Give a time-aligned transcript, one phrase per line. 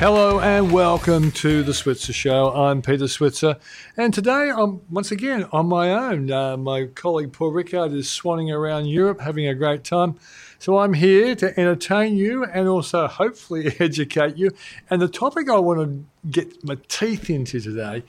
[0.00, 2.54] Hello and welcome to the Switzer Show.
[2.54, 3.58] I'm Peter Switzer,
[3.98, 6.30] and today I'm once again on my own.
[6.30, 10.14] Uh, my colleague Paul Rickard is swanning around Europe having a great time.
[10.58, 14.52] So I'm here to entertain you and also hopefully educate you.
[14.88, 18.02] And the topic I want to get my teeth into today,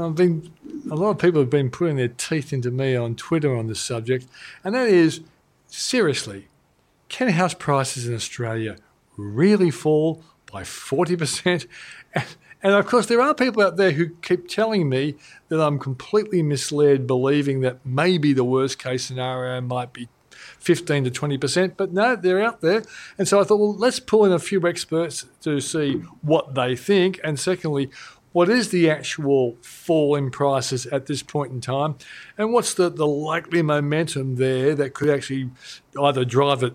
[0.00, 0.52] I've been
[0.88, 3.80] a lot of people have been putting their teeth into me on Twitter on this
[3.80, 4.28] subject,
[4.62, 5.22] and that is
[5.66, 6.46] seriously,
[7.08, 8.76] can house prices in Australia
[9.16, 11.66] really fall by 40%.
[12.62, 15.14] And, of course, there are people out there who keep telling me
[15.48, 21.10] that I'm completely misled, believing that maybe the worst case scenario might be 15 to
[21.10, 21.74] 20%.
[21.76, 22.82] But no, they're out there.
[23.18, 26.74] And so I thought, well, let's pull in a few experts to see what they
[26.74, 27.20] think.
[27.22, 27.90] And secondly,
[28.32, 31.96] what is the actual fall in prices at this point in time?
[32.36, 35.50] And what's the, the likely momentum there that could actually
[36.02, 36.74] either drive it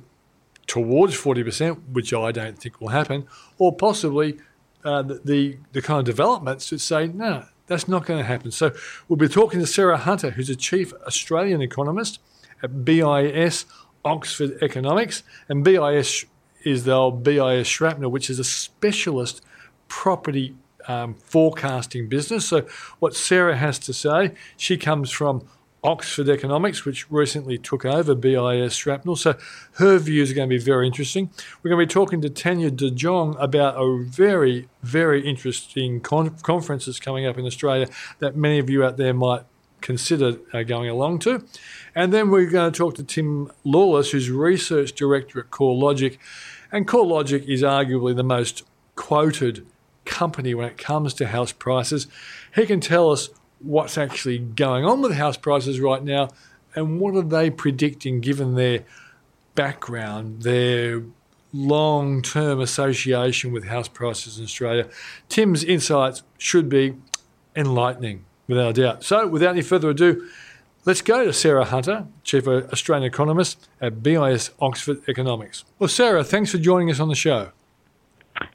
[0.72, 3.28] towards 40%, which I don't think will happen,
[3.58, 4.40] or possibly
[4.86, 8.52] uh, the, the, kind of developments that say, no, that's not going to happen.
[8.52, 8.72] So
[9.10, 12.20] we'll be talking to Sarah Hunter, who's a chief Australian economist
[12.64, 13.66] at BIS
[14.06, 16.26] Oxford Economics, and BIS
[16.64, 19.42] is the old BIS Shrapnel, which is a specialist
[19.90, 20.56] property
[20.88, 22.48] um, forecasting business.
[22.48, 22.66] So
[23.00, 25.46] what Sarah has to say, she comes from
[25.84, 29.16] Oxford Economics, which recently took over BIS Shrapnel.
[29.16, 29.36] So
[29.74, 31.32] her views are going to be very interesting.
[31.62, 36.38] We're going to be talking to Tania De Jong about a very, very interesting con-
[36.42, 37.88] conference that's coming up in Australia
[38.20, 39.44] that many of you out there might
[39.82, 41.44] consider uh, going along to.
[41.96, 46.18] And then we're going to talk to Tim Lawless, who's research director at CoreLogic.
[46.72, 48.64] And CoreLogic is arguably the most
[48.96, 49.66] quoted
[50.06, 52.08] company when it comes to house prices.
[52.54, 53.30] He can tell us
[53.64, 56.30] what's actually going on with house prices right now
[56.76, 58.84] and what are they predicting given their
[59.56, 61.04] background, their
[61.54, 64.88] long term association with house prices in Australia.
[65.30, 66.96] Tim's insights should be
[67.56, 69.04] enlightening, without a doubt.
[69.04, 70.28] So, without any further ado,
[70.86, 75.66] let's go to Sarah Hunter, Chief Australian Economist at BIS Oxford Economics.
[75.80, 77.52] Well, Sarah, thanks for joining us on the show.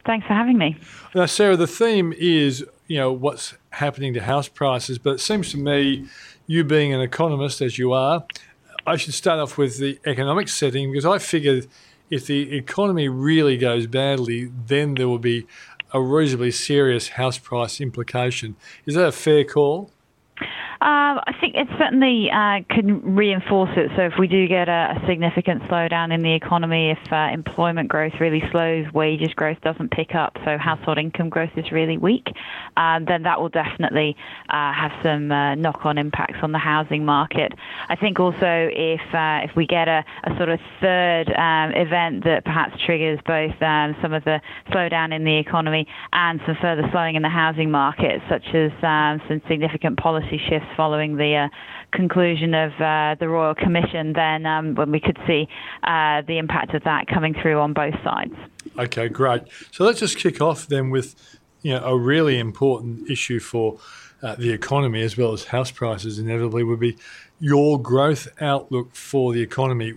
[0.04, 0.78] Thanks for having me.
[1.14, 5.50] Now, Sarah, the theme is you know what's happening to house prices, but it seems
[5.50, 6.06] to me,
[6.46, 8.24] you being an economist as you are,
[8.86, 11.66] I should start off with the economic setting because I figured
[12.10, 15.46] if the economy really goes badly, then there will be
[15.92, 18.56] a reasonably serious house price implication.
[18.84, 19.90] Is that a fair call?
[20.80, 23.90] Uh, I think it certainly uh, can reinforce it.
[23.96, 27.88] So if we do get a, a significant slowdown in the economy, if uh, employment
[27.88, 32.26] growth really slows, wages growth doesn't pick up, so household income growth is really weak,
[32.76, 34.16] um, then that will definitely
[34.50, 37.52] uh, have some uh, knock-on impacts on the housing market.
[37.88, 42.24] I think also if uh, if we get a, a sort of third um, event
[42.24, 46.86] that perhaps triggers both um, some of the slowdown in the economy and some further
[46.92, 51.48] slowing in the housing market, such as um, some significant policy shifts following the uh,
[51.92, 55.48] conclusion of uh, the Royal Commission, then um, when we could see
[55.84, 58.34] uh, the impact of that coming through on both sides.
[58.78, 59.42] Okay, great.
[59.70, 61.14] So let's just kick off then with
[61.62, 63.78] you know a really important issue for
[64.22, 66.18] uh, the economy as well as house prices.
[66.18, 66.96] Inevitably, would be
[67.38, 69.94] your growth outlook for the economy.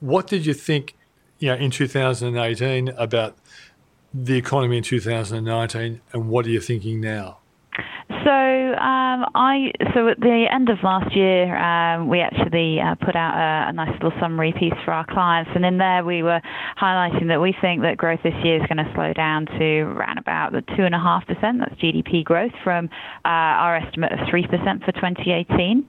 [0.00, 0.96] What did you think,
[1.38, 3.36] you know, in 2018 about
[4.12, 7.38] the economy in 2019, and what are you thinking now?
[8.10, 13.14] So um, I so at the end of last year, um, we actually uh, put
[13.14, 16.40] out a, a, nice little summary piece for our clients, and in there we were
[16.76, 20.18] highlighting that we think that growth this year is going to slow down to around
[20.18, 21.60] about the two and a half percent.
[21.60, 22.86] That's GDP growth from
[23.24, 23.28] uh,
[23.62, 25.86] our estimate of three percent for 2018.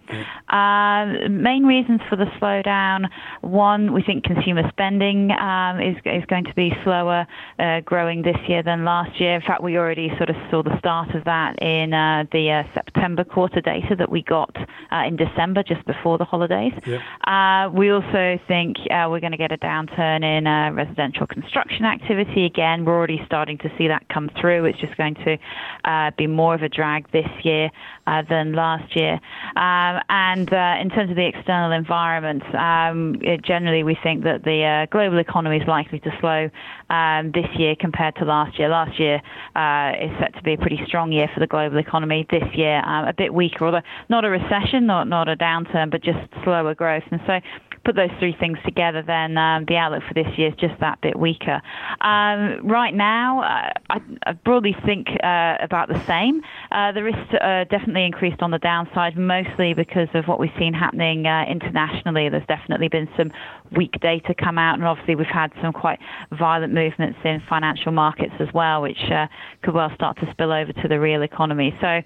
[0.47, 3.09] Uh, main reasons for the slowdown:
[3.41, 7.25] one, we think consumer spending um, is is going to be slower
[7.57, 9.33] uh, growing this year than last year.
[9.33, 12.63] In fact, we already sort of saw the start of that in uh, the uh,
[12.73, 14.55] September quarter data that we got
[14.91, 16.73] uh, in December, just before the holidays.
[16.85, 17.01] Yep.
[17.27, 21.85] Uh, we also think uh, we're going to get a downturn in uh, residential construction
[21.85, 22.45] activity.
[22.45, 24.65] Again, we're already starting to see that come through.
[24.65, 25.37] It's just going to
[25.85, 27.69] uh, be more of a drag this year
[28.07, 29.13] uh, than last year.
[29.55, 34.43] Um, and uh, in terms of the external environment, um, it, generally we think that
[34.43, 36.49] the uh, global economy is likely to slow
[36.89, 38.69] um, this year compared to last year.
[38.69, 39.21] Last year
[39.55, 42.00] uh, is set to be a pretty strong year for the global economy.
[42.09, 46.01] This year, um, a bit weaker, although not a recession, not not a downturn, but
[46.01, 47.03] just slower growth.
[47.11, 47.39] And so
[47.83, 51.01] put those three things together, then um, the outlook for this year is just that
[51.01, 51.61] bit weaker.
[52.01, 56.41] Um, right now, uh, I, I, broadly think uh, about the same.
[56.71, 60.73] Uh, the risks are definitely increased on the downside, mostly because of what we've seen
[60.73, 62.29] happening uh, internationally.
[62.29, 63.31] There's definitely been some
[63.75, 65.99] weak data come out, and obviously we've had some quite
[66.31, 69.27] violent movements in financial markets as well, which uh,
[69.63, 71.75] could well start to spill over to the real economy.
[71.79, 72.01] So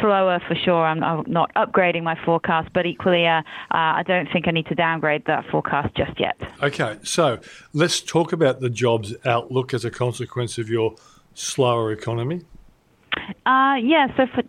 [0.00, 0.84] slower for sure.
[0.84, 4.74] I'm, I'm not upgrading my forecast, but equally, uh, I don't think I need to
[4.74, 6.40] downgrade that forecast just yet.
[6.62, 7.38] Okay, so
[7.72, 10.94] let's talk about the jobs outlook as a consequence of your
[11.34, 12.42] slower economy.
[13.46, 14.42] Uh, yeah, so for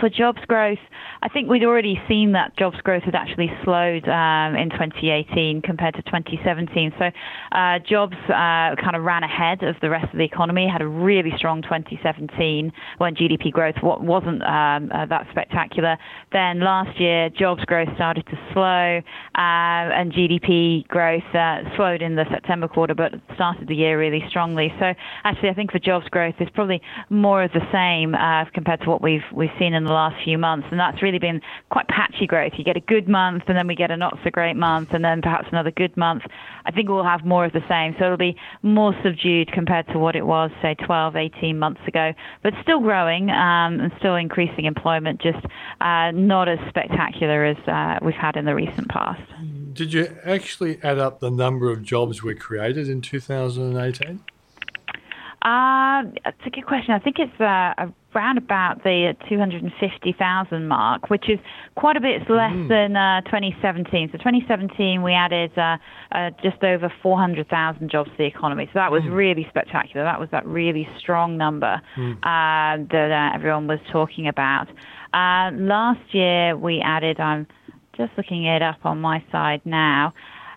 [0.00, 0.78] for jobs growth,
[1.26, 5.96] I think we'd already seen that jobs growth had actually slowed um, in 2018 compared
[5.96, 6.92] to 2017.
[7.00, 7.10] So
[7.50, 10.86] uh, jobs uh, kind of ran ahead of the rest of the economy, had a
[10.86, 15.98] really strong 2017 when GDP growth wasn't um, uh, that spectacular.
[16.32, 19.02] Then last year, jobs growth started to slow,
[19.34, 24.22] uh, and GDP growth uh, slowed in the September quarter, but started the year really
[24.28, 24.72] strongly.
[24.78, 24.94] So
[25.24, 26.80] actually, I think for jobs growth, it's probably
[27.10, 30.38] more of the same uh, compared to what we've we've seen in the last few
[30.38, 31.40] months, and that's really been
[31.70, 32.52] quite patchy growth.
[32.56, 35.04] You get a good month, and then we get a not so great month, and
[35.04, 36.22] then perhaps another good month.
[36.64, 39.98] I think we'll have more of the same, so it'll be more subdued compared to
[39.98, 44.64] what it was, say, 12, 18 months ago, but still growing um, and still increasing
[44.64, 45.44] employment, just
[45.80, 49.22] uh, not as spectacular as uh, we've had in the recent past.
[49.72, 54.20] Did you actually add up the number of jobs we created in 2018?
[55.42, 56.92] Uh, that's a good question.
[56.92, 57.86] I think it's uh,
[58.16, 61.38] around about the 250,000 mark, which is
[61.76, 62.68] quite a bit less mm.
[62.68, 64.08] than uh, 2017.
[64.10, 65.76] So 2017 we added uh,
[66.10, 68.66] uh, just over 400,000 jobs to the economy.
[68.72, 69.14] So that was mm.
[69.14, 70.04] really spectacular.
[70.04, 72.20] That was that really strong number mm.
[72.22, 74.66] that uh, everyone was talking about.
[75.12, 77.20] last year we added.
[77.20, 77.46] I'm
[77.96, 80.12] just looking it up on my side now.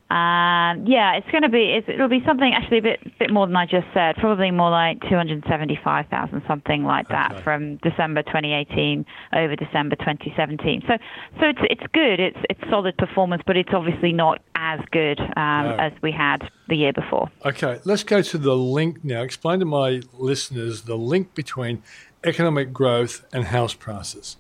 [0.10, 3.46] Um, yeah, it's going to be it's, it'll be something actually a bit bit more
[3.46, 4.16] than I just said.
[4.16, 7.44] Probably more like two hundred seventy five thousand, something like that, okay.
[7.44, 10.82] from December 2018 over December 2017.
[10.88, 10.94] So
[11.40, 12.20] so it's it's good.
[12.20, 15.78] It's it's solid performance, but it's obviously not as good um, no.
[15.80, 17.30] as we had the year before.
[17.46, 19.22] Okay, let's go to the link now.
[19.22, 21.84] Explain to my listeners the link between
[22.24, 24.38] economic growth and house prices.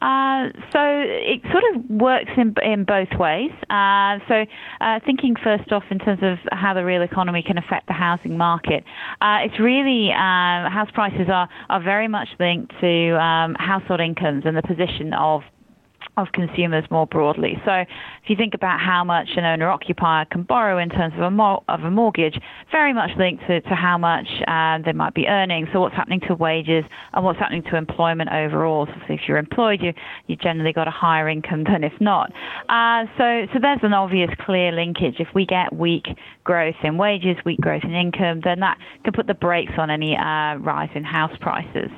[0.00, 3.50] Uh, so it sort of works in, in both ways.
[3.70, 4.44] Uh, so
[4.80, 8.36] uh, thinking first off in terms of how the real economy can affect the housing
[8.36, 8.84] market,
[9.20, 14.42] uh, it's really uh, house prices are, are very much linked to um, household incomes
[14.44, 15.42] and the position of
[16.16, 17.60] of consumers more broadly.
[17.64, 21.20] So if you think about how much an owner occupier can borrow in terms of
[21.20, 22.38] a, mo- of a mortgage,
[22.70, 25.66] very much linked to, to how much uh, they might be earning.
[25.72, 28.86] So what's happening to wages and what's happening to employment overall.
[28.86, 29.92] So if you're employed, you
[30.26, 32.32] you generally got a higher income than if not.
[32.68, 35.16] Uh, so so there's an obvious clear linkage.
[35.18, 36.06] If we get weak
[36.44, 40.16] growth in wages, weak growth in income, then that can put the brakes on any
[40.16, 41.90] uh, rise in house prices.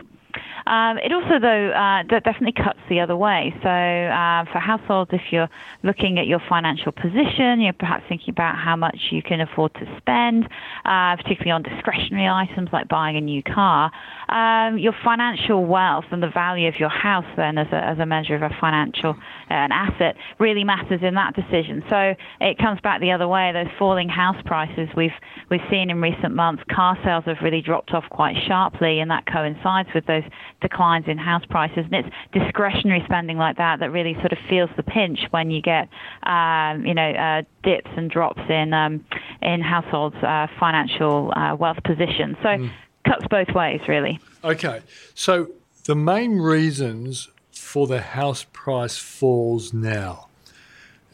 [0.66, 3.54] Um, it also, though, uh, definitely cuts the other way.
[3.62, 5.48] So, uh, for households, if you're
[5.82, 9.86] looking at your financial position, you're perhaps thinking about how much you can afford to
[9.98, 10.44] spend,
[10.84, 13.92] uh, particularly on discretionary items like buying a new car.
[14.30, 18.06] Um, your financial wealth and the value of your house, then, as a, as a
[18.06, 19.16] measure of a financial
[19.50, 21.84] an asset, really matters in that decision.
[21.90, 23.52] So, it comes back the other way.
[23.52, 25.10] Those falling house prices we've
[25.50, 29.26] we've seen in recent months, car sales have really dropped off quite sharply, and that
[29.26, 30.24] coincides with those
[30.68, 31.84] declines in house prices.
[31.90, 35.60] And it's discretionary spending like that that really sort of feels the pinch when you
[35.60, 35.88] get,
[36.22, 39.04] um, you know, uh, dips and drops in um,
[39.42, 42.36] in households' uh, financial uh, wealth position.
[42.42, 42.70] So mm.
[43.06, 44.18] cuts both ways, really.
[44.42, 44.80] Okay,
[45.14, 45.50] so
[45.84, 50.28] the main reasons for the house price falls now.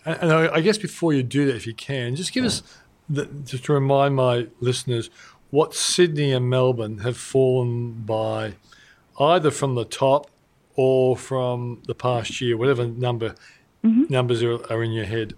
[0.04, 2.62] And I guess before you do that, if you can, just give us,
[3.08, 5.10] the, just to remind my listeners,
[5.50, 8.54] what Sydney and Melbourne have fallen by
[9.20, 10.30] either from the top
[10.76, 13.34] or from the past year, whatever number
[13.84, 14.04] mm-hmm.
[14.08, 15.34] numbers are, are in your head.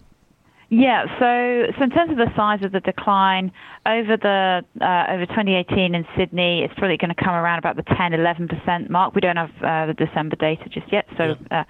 [0.75, 3.53] Yeah, so so in terms of the size of the decline
[3.85, 7.83] over the uh, over 2018 in Sydney, it's probably going to come around about the
[7.83, 9.15] 10, 11 percent mark.
[9.15, 11.65] We don't have uh, the December data just yet, so uh,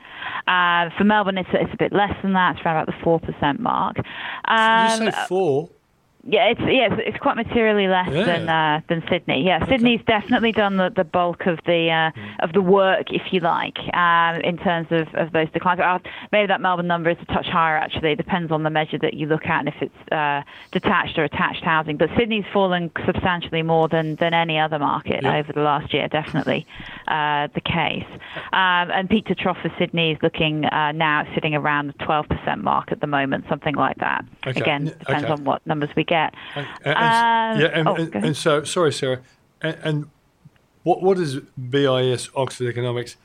[0.49, 2.55] uh, for Melbourne, it's it's a bit less than that.
[2.57, 3.97] It's around about the four percent mark.
[3.97, 5.71] Did you Um, say four?
[6.25, 8.25] Yeah, it's yeah, it's, it's quite materially less Yeah.
[8.25, 9.43] than uh, than Sydney.
[9.45, 13.41] Yeah, Sydney's definitely done the, the bulk of the uh, of the work, if you
[13.41, 15.81] like, um, in terms of, of those declines.
[15.81, 15.99] Uh,
[16.31, 17.77] maybe that Melbourne number is a touch higher.
[17.77, 21.19] Actually, it depends on the measure that you look at and if it's uh, detached
[21.19, 21.97] or attached housing.
[21.97, 25.37] But Sydney's fallen substantially more than than any other market Yeah.
[25.39, 26.07] over the last year.
[26.07, 26.67] Definitely
[27.09, 28.07] uh, the case.
[28.53, 32.63] Um, and peak to trough for Sydney is looking uh, now sitting around the 12%
[32.63, 34.25] mark at the moment, something like that.
[34.47, 34.61] Okay.
[34.61, 35.33] Again, depends okay.
[35.33, 36.12] on what numbers we get.
[36.55, 37.95] And, and- Um, yeah, and, oh,
[38.27, 39.21] and, so sorry, Sarah.
[39.61, 40.11] And, and
[40.83, 41.37] what what is
[41.71, 43.17] BIS Oxford Economics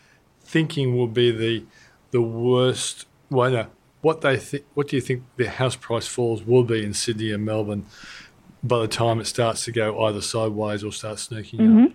[0.41, 1.65] thinking will be the
[2.11, 3.05] the worst?
[3.29, 3.67] Well, no,
[4.01, 4.63] what they think.
[4.73, 7.85] What do you think the house price falls will be in Sydney and Melbourne
[8.63, 11.83] by the time it starts to go either sideways or starts sneaking Mm-hmm.
[11.85, 11.91] up?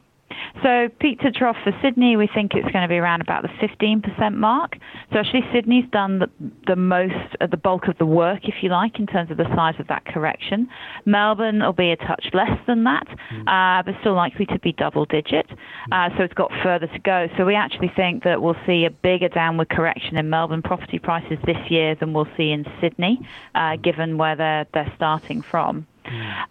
[0.62, 3.48] So peak to trough for Sydney, we think it's going to be around about the
[3.48, 4.76] 15% mark.
[5.12, 6.30] So actually, Sydney's done the,
[6.66, 9.48] the most, uh, the bulk of the work, if you like, in terms of the
[9.54, 10.68] size of that correction.
[11.04, 13.06] Melbourne will be a touch less than that,
[13.46, 15.46] uh, but still likely to be double digit.
[15.90, 17.28] Uh, so it's got further to go.
[17.36, 21.38] So we actually think that we'll see a bigger downward correction in Melbourne property prices
[21.44, 23.20] this year than we'll see in Sydney,
[23.54, 25.86] uh, given where they're, they're starting from.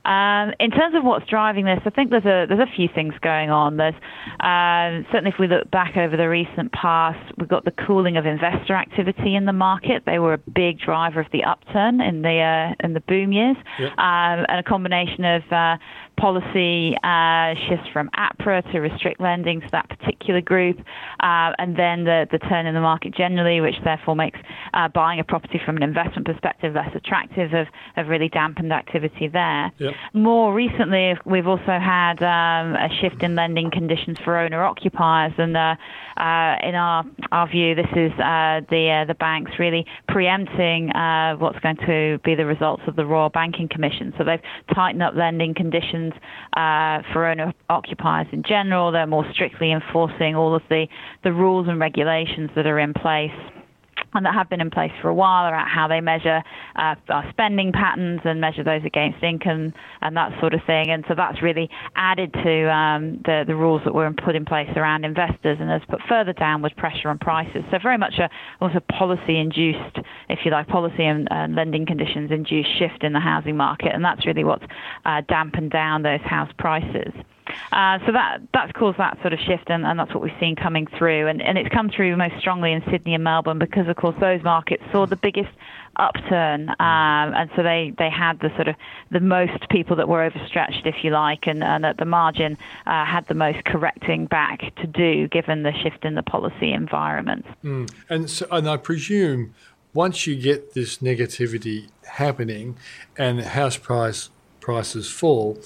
[0.06, 3.14] Um, in terms of what's driving this, I think there's a there's a few things
[3.22, 3.78] going on.
[3.78, 3.96] There's
[4.40, 8.26] um, certainly if we look back over the recent past, we've got the cooling of
[8.26, 10.04] investor activity in the market.
[10.06, 13.58] They were a big driver of the upturn in the uh, in the boom years,
[13.80, 13.92] Yep.
[13.98, 15.78] um, and a combination of uh,
[16.22, 20.78] policy uh, shifts from APRA to restrict lending to that particular group,
[21.20, 24.40] uh, and then the the turn in the market generally, which therefore makes
[24.76, 29.28] uh, buying a property from an investment perspective less attractive, have, have really dampened activity
[29.28, 29.72] there.
[29.80, 29.94] Yep.
[30.14, 35.58] More recently, we've also had um, a shift in lending conditions for owner occupiers, and
[35.58, 35.76] uh,
[36.18, 41.36] uh, in our our view, this is uh, the uh, the banks really preempting uh,
[41.38, 44.14] what's going to be the results of the Royal Banking Commission.
[44.18, 44.42] So they've
[44.76, 46.11] tightened up lending conditions
[46.58, 48.92] uh, for owner occupiers in general.
[48.92, 50.88] They're more strictly enforcing all of the
[51.24, 53.32] the rules and regulations that are in place
[54.14, 56.44] and that have been in place for a while about how they measure
[56.76, 60.90] uh, our spending patterns and measure those against income and that sort of thing.
[60.90, 64.70] And so that's really added to um, the, the rules that were put in place
[64.76, 67.64] around investors and has put further downward pressure on prices.
[67.72, 69.98] So very much a also policy induced,
[70.30, 73.94] if you like, policy and lending conditions induced shift in the housing market.
[73.94, 74.66] And that's really what's
[75.06, 77.14] uh, dampened down those house prices.
[77.72, 80.56] Uh, so that that's caused that sort of shift, and, and that's what we've seen
[80.56, 81.28] coming through.
[81.28, 84.44] And, and it's come through most strongly in Sydney and Melbourne because, of course, those
[84.44, 85.50] markets saw the biggest
[85.98, 88.76] upturn, um, and so they, they had the sort of
[89.12, 93.06] the most people that were overstretched, if you like, and, and at the margin uh,
[93.06, 97.46] had the most correcting back to do, given the shift in the policy environment.
[98.10, 99.54] And so, and I presume
[99.94, 102.78] once you get this negativity happening
[103.18, 104.30] and house price
[104.62, 105.58] prices fall,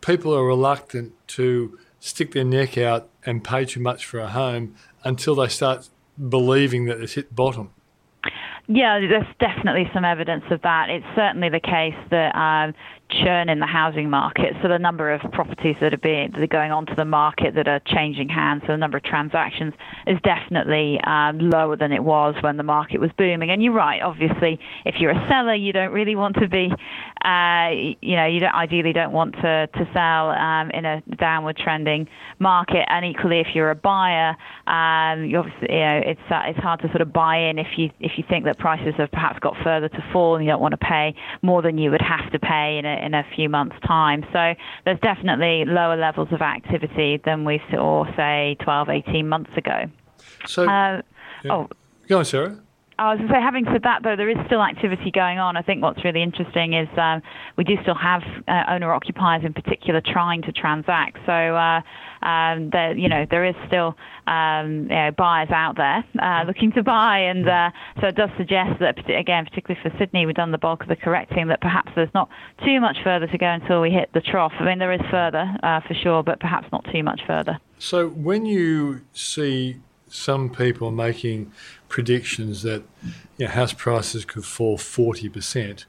[0.00, 4.74] people are reluctant to stick their neck out and pay too much for a home
[5.04, 5.88] until they start
[6.28, 7.70] believing that it's hit bottom.
[8.66, 10.90] Yeah, there's definitely some evidence of that.
[10.90, 12.74] It's certainly the case that um,
[13.10, 16.46] churn in the housing market, so the number of properties that are being that are
[16.46, 19.74] going onto the market that are changing hands, so the number of transactions
[20.06, 23.50] is definitely um, lower than it was when the market was booming.
[23.50, 26.68] And you're right, obviously, if you're a seller, you don't really want to be,
[27.24, 27.68] uh,
[28.00, 32.08] you know, you don't ideally don't want to to sell um, in a downward trending
[32.38, 32.84] market.
[32.88, 34.36] And equally, if you're a buyer,
[34.66, 37.76] um, you obviously, you know, it's uh, it's hard to sort of buy in if
[37.76, 40.60] you if you think that prices have perhaps got further to fall and you don't
[40.60, 43.48] want to pay more than you would have to pay in a in a few
[43.48, 44.24] months' time.
[44.32, 44.54] So
[44.84, 49.84] there's definitely lower levels of activity than we saw, say, 12, 18 months ago.
[50.46, 51.02] So, Uh,
[51.48, 51.68] Oh,
[52.08, 52.58] go on, Sarah.
[52.98, 55.56] I was going to say, having said that, though, there is still activity going on.
[55.56, 57.22] I think what's really interesting is um,
[57.56, 61.16] we do still have uh, owner occupiers in particular trying to transact.
[61.24, 61.80] So, uh,
[62.22, 63.96] um, there, you know, there is still
[64.26, 68.30] um, you know, buyers out there uh, looking to buy, and uh, so it does
[68.36, 71.48] suggest that, again, particularly for Sydney, we've done the bulk of the correcting.
[71.48, 72.28] That perhaps there's not
[72.64, 74.52] too much further to go until we hit the trough.
[74.58, 77.58] I mean, there is further uh, for sure, but perhaps not too much further.
[77.78, 81.52] So when you see some people making
[81.88, 82.82] predictions that
[83.38, 85.84] you know, house prices could fall 40%,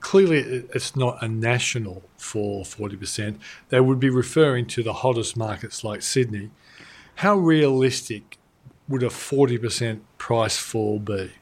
[0.00, 3.38] clearly it's not a national fall 40%.
[3.68, 6.50] They would be referring to the hottest markets like Sydney.
[7.16, 8.38] How realistic
[8.88, 11.32] would a 40% price fall be?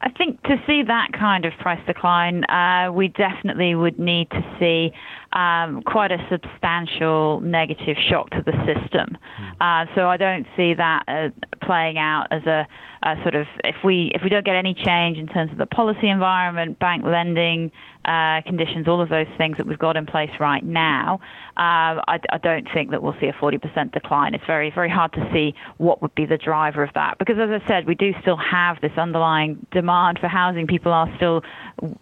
[0.00, 4.56] I think to see that kind of price decline, uh, we definitely would need to
[4.60, 4.92] see
[5.32, 9.18] um, quite a substantial negative shock to the system.
[9.60, 11.28] Uh, so I don't see that uh,
[11.64, 12.68] playing out as a,
[13.06, 15.66] a, sort of if we if we don't get any change in terms of the
[15.66, 17.70] policy environment, bank lending
[18.04, 21.20] uh, conditions, all of those things that we've got in place right now.
[21.56, 24.34] Uh, I, I, don't think that we'll see a 40% decline.
[24.34, 27.50] It's very very hard to see what would be the driver of that because, as
[27.50, 30.66] I said, we do still have this underlying demand for housing.
[30.66, 31.42] People are still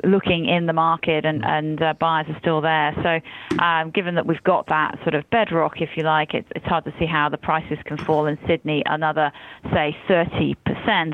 [0.02, 2.92] looking in the market, and and uh, buyers are still there.
[3.02, 6.66] So um, given that we've got that sort of bedrock, if you like, it's, it's
[6.66, 9.32] hard to see how the prices can fall in Sydney another,
[9.72, 10.56] say, 30%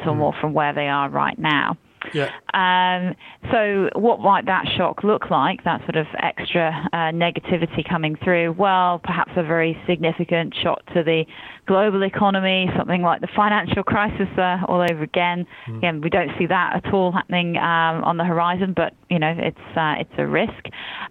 [0.07, 1.77] or more from where they are right now.
[2.15, 2.31] Yeah.
[2.55, 3.15] Um,
[3.53, 5.65] so, what might that shock look like?
[5.65, 8.53] That sort of extra uh, negativity coming through?
[8.53, 11.25] Well, perhaps a very significant shock to the
[11.67, 15.47] global economy, something like the financial crisis uh, all over again.
[15.69, 15.79] Mm.
[15.79, 19.35] Again, we don't see that at all happening um, on the horizon, but you know,
[19.37, 20.67] it's uh, it's a risk.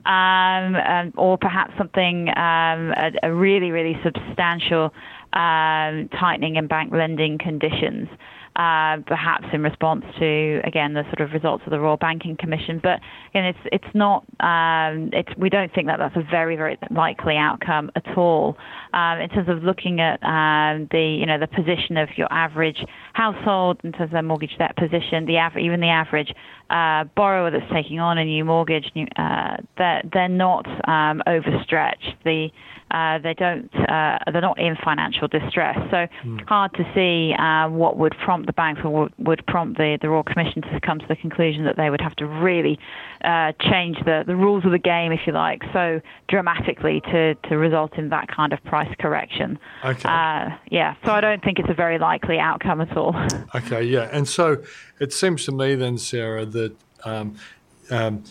[0.05, 4.93] Um, um or perhaps something um, a, a, really, really substantial
[5.33, 8.07] um, tightening in bank lending conditions
[8.59, 12.81] uh, perhaps in response to again the sort of results of the Royal Banking Commission.
[12.83, 12.99] But
[13.29, 17.37] again, it's it's not um, it's we don't think that that's a very very likely
[17.37, 18.57] outcome at all.
[18.93, 22.83] Um, in terms of looking at um, the you know the position of your average
[23.13, 26.33] household in terms of their mortgage debt position, the average even the average
[26.69, 32.15] uh, borrower that's taking on a new mortgage, uh, they're, they're not um, overstretched.
[32.25, 32.49] The
[32.91, 35.77] uh, they don't uh, they're not in financial distress.
[35.91, 36.47] So mm.
[36.47, 40.09] hard to see uh, what would prompt the banks or would, would prompt the, the
[40.09, 42.79] Royal Commission to come to the conclusion that they would have to really
[43.23, 47.57] uh, change the, the rules of the game, if you like, so dramatically to, to
[47.57, 49.59] result in that kind of price correction.
[49.83, 50.07] Okay.
[50.07, 50.95] Uh, yeah.
[51.05, 53.15] So I don't think it's a very likely outcome at all.
[53.55, 53.83] Okay.
[53.83, 54.09] Yeah.
[54.11, 54.63] And so
[54.99, 57.35] it seems to me then, Sarah, that um,
[57.89, 58.23] um,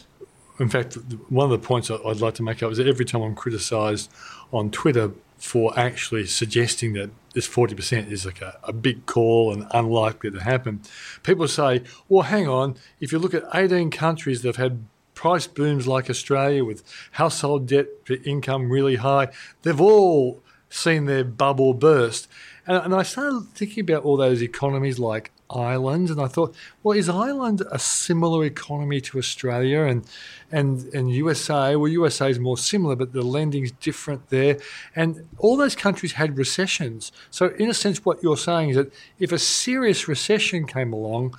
[0.59, 0.95] in fact,
[1.29, 4.11] one of the points I'd like to make up is that every time I'm criticised
[4.53, 9.67] on Twitter for actually suggesting that this 40% is like a, a, big call and
[9.71, 10.81] unlikely to happen,
[11.23, 14.85] people say, well, hang on, if you look at 18 countries that have had
[15.15, 19.29] price booms like Australia with household debt to income really high,
[19.62, 22.29] they've all seen their bubble burst.
[22.67, 26.97] And, and I started thinking about all those economies like Ireland, and I thought, well,
[26.97, 30.05] is Ireland a similar economy to Australia and
[30.52, 31.76] and and USA?
[31.76, 34.59] Well, USA is more similar, but the lending's different there,
[34.95, 37.13] and all those countries had recessions.
[37.30, 41.39] So, in a sense, what you're saying is that if a serious recession came along,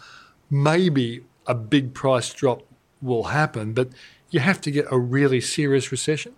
[0.49, 2.63] maybe a big price drop
[3.01, 3.89] will happen, but
[4.31, 6.33] you have to get a really serious recession.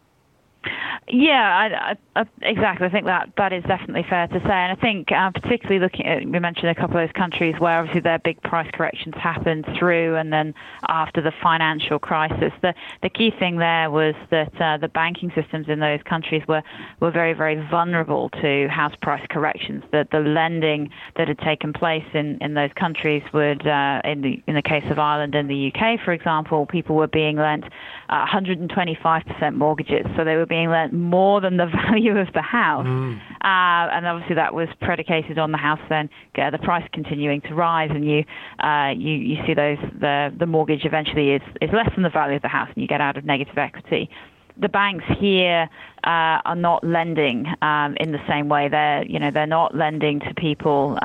[1.07, 2.85] Yeah, I, I, exactly.
[2.85, 6.05] I think that that is definitely fair to say, and I think uh, particularly looking
[6.05, 9.65] at we mentioned a couple of those countries where obviously their big price corrections happened
[9.77, 10.53] through and then
[10.87, 12.53] after the financial crisis.
[12.61, 16.61] The the key thing there was that uh, the banking systems in those countries were
[16.99, 19.83] were very very vulnerable to house price corrections.
[19.91, 24.41] That the lending that had taken place in, in those countries would uh, in the
[24.45, 27.65] in the case of Ireland and the UK, for example, people were being lent
[28.09, 32.85] 125% mortgages, so they were being lent more than the value of the house.
[32.85, 33.17] Mm.
[33.43, 37.55] Uh, and obviously that was predicated on the house then uh, the price continuing to
[37.55, 38.23] rise, and you
[38.63, 42.35] uh, you you see those the the mortgage eventually is is less than the value
[42.35, 44.09] of the house, and you get out of negative equity
[44.57, 45.69] the banks here
[46.03, 48.67] uh, are not lending um, in the same way.
[48.69, 50.97] They're, you know, they're not lending to people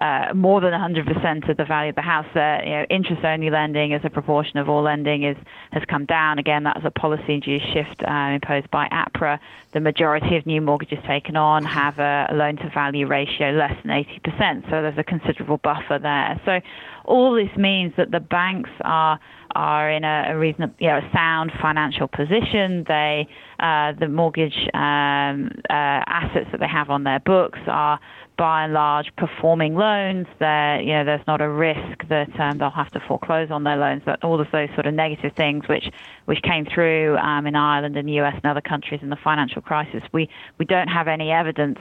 [0.00, 2.26] uh, more than 100% of the value of the house.
[2.34, 5.36] Uh, you know, interest-only lending as a proportion of all lending is
[5.72, 6.38] has come down.
[6.38, 9.38] Again, that's a policy-induced shift uh, imposed by APRA.
[9.72, 14.64] The majority of new mortgages taken on have a, a loan-to-value ratio less than 80%,
[14.64, 16.40] so there's a considerable buffer there.
[16.44, 16.60] So
[17.04, 19.20] all this means that the banks are
[19.54, 22.84] are in a, a reasonable, you know, a sound financial position.
[22.86, 23.26] They,
[23.58, 27.98] uh, the mortgage um, uh, assets that they have on their books are
[28.40, 30.26] by and large performing loans.
[30.38, 33.76] There, you know, there's not a risk that um, they'll have to foreclose on their
[33.76, 34.00] loans.
[34.06, 35.84] But all of those sort of negative things, which
[36.24, 39.60] which came through um, in Ireland and the US and other countries in the financial
[39.60, 41.78] crisis, we we don't have any evidence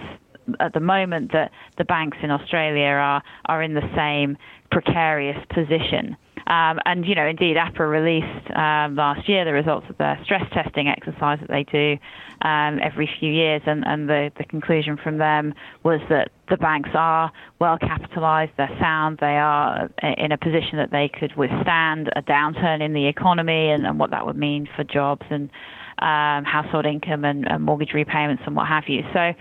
[0.59, 4.37] at the moment that the banks in Australia are are in the same
[4.69, 6.17] precarious position.
[6.49, 10.43] Um, and, you know, indeed, APRA released um, last year the results of their stress
[10.51, 11.97] testing exercise that they do
[12.41, 13.61] um, every few years.
[13.67, 18.75] And, and the, the conclusion from them was that the banks are well capitalized, they're
[18.79, 23.69] sound, they are in a position that they could withstand a downturn in the economy
[23.69, 25.51] and, and what that would mean for jobs and
[25.99, 29.03] um, household income and, and mortgage repayments and what have you.
[29.13, 29.33] So,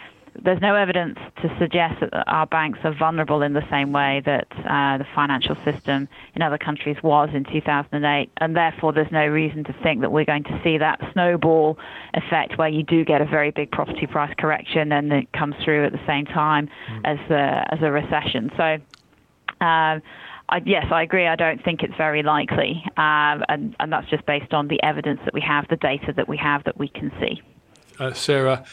[0.43, 4.47] there's no evidence to suggest that our banks are vulnerable in the same way that
[4.53, 9.65] uh, the financial system in other countries was in 2008, and therefore there's no reason
[9.65, 11.79] to think that we're going to see that snowball
[12.15, 15.85] effect where you do get a very big property price correction and it comes through
[15.85, 17.01] at the same time mm.
[17.05, 18.51] as the as a recession.
[18.57, 18.79] So.
[19.61, 20.01] Uh,
[20.51, 21.27] I, yes, I agree.
[21.27, 25.21] I don't think it's very likely, um, and, and that's just based on the evidence
[25.27, 27.43] that we have, the data that we have that we can see.
[27.99, 28.65] Uh, Sarah,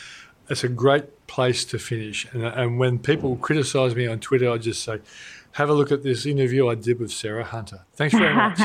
[0.49, 2.27] it's a great place to finish.
[2.31, 4.99] And, and when people criticise me on Twitter, I just say,
[5.53, 7.85] have a look at this interview I did with Sarah Hunter.
[7.93, 8.57] Thanks very much.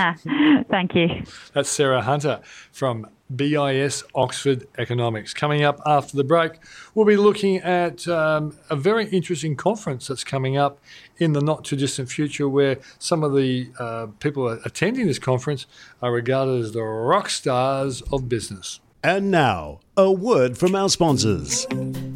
[0.68, 1.22] Thank you.
[1.52, 2.40] That's Sarah Hunter
[2.72, 5.32] from BIS Oxford Economics.
[5.32, 6.54] Coming up after the break,
[6.94, 10.80] we'll be looking at um, a very interesting conference that's coming up
[11.18, 15.66] in the not too distant future where some of the uh, people attending this conference
[16.02, 18.80] are regarded as the rock stars of business.
[19.02, 21.66] And now, a word from our sponsors.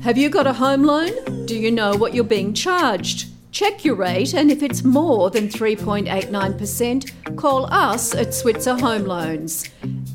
[0.02, 1.46] Have you got a home loan?
[1.46, 3.28] Do you know what you're being charged?
[3.52, 9.66] Check your rate, and if it's more than 3.89%, call us at Switzer Home Loans.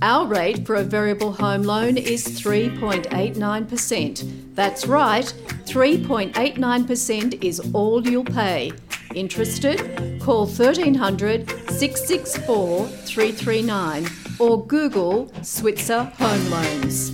[0.04, 4.54] Our rate for a variable home loan is 3.89%.
[4.54, 5.26] That's right,
[5.66, 8.72] 3.89% is all you'll pay.
[9.16, 10.22] Interested?
[10.22, 14.06] Call 1300 664 339
[14.39, 17.12] or Google Switzer Home Loans.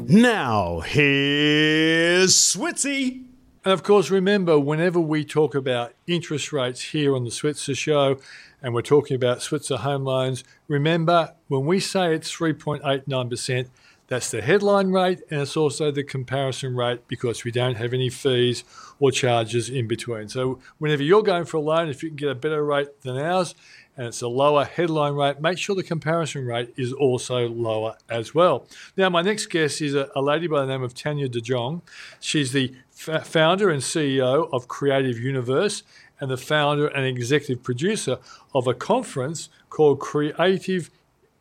[0.00, 3.24] Now, here's Switzy.
[3.64, 8.18] And of course, remember, whenever we talk about interest rates here on the Switzer Show,
[8.62, 13.68] and we're talking about Switzer home loans, remember when we say it's 3.89%,
[14.06, 18.08] that's the headline rate, and it's also the comparison rate because we don't have any
[18.08, 18.64] fees
[18.98, 20.28] or charges in between.
[20.30, 23.18] So, whenever you're going for a loan, if you can get a better rate than
[23.18, 23.54] ours
[23.98, 28.32] and it's a lower headline rate, make sure the comparison rate is also lower as
[28.32, 28.64] well.
[28.96, 31.82] Now, my next guest is a, a lady by the name of Tania De Jong.
[32.20, 32.72] She's the
[33.08, 35.82] f- founder and CEO of Creative Universe
[36.20, 38.18] and the founder and executive producer
[38.54, 40.90] of a conference called Creative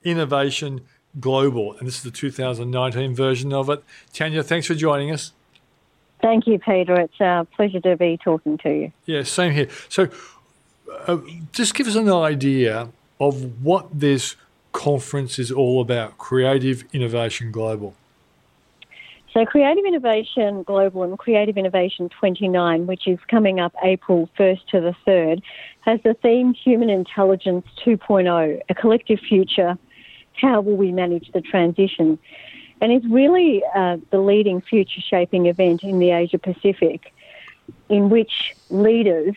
[0.04, 0.82] Innovation
[1.20, 1.78] Global.
[1.78, 3.84] And this is the 2019 version of it.
[4.14, 5.32] Tania, thanks for joining us.
[6.24, 7.00] Thank you, Peter.
[7.00, 8.92] It's a pleasure to be talking to you.
[9.06, 9.68] Yeah, same here.
[9.90, 10.10] So,
[11.08, 11.18] uh,
[11.52, 14.36] just give us an idea of what this
[14.72, 17.96] conference is all about Creative Innovation Global.
[19.34, 24.82] So, Creative Innovation Global and Creative Innovation 29, which is coming up April 1st to
[24.82, 25.42] the 3rd,
[25.82, 29.78] has the theme Human Intelligence 2.0, a collective future.
[30.34, 32.18] How will we manage the transition?
[32.82, 37.14] And it's really uh, the leading future shaping event in the Asia Pacific
[37.90, 39.36] in which leaders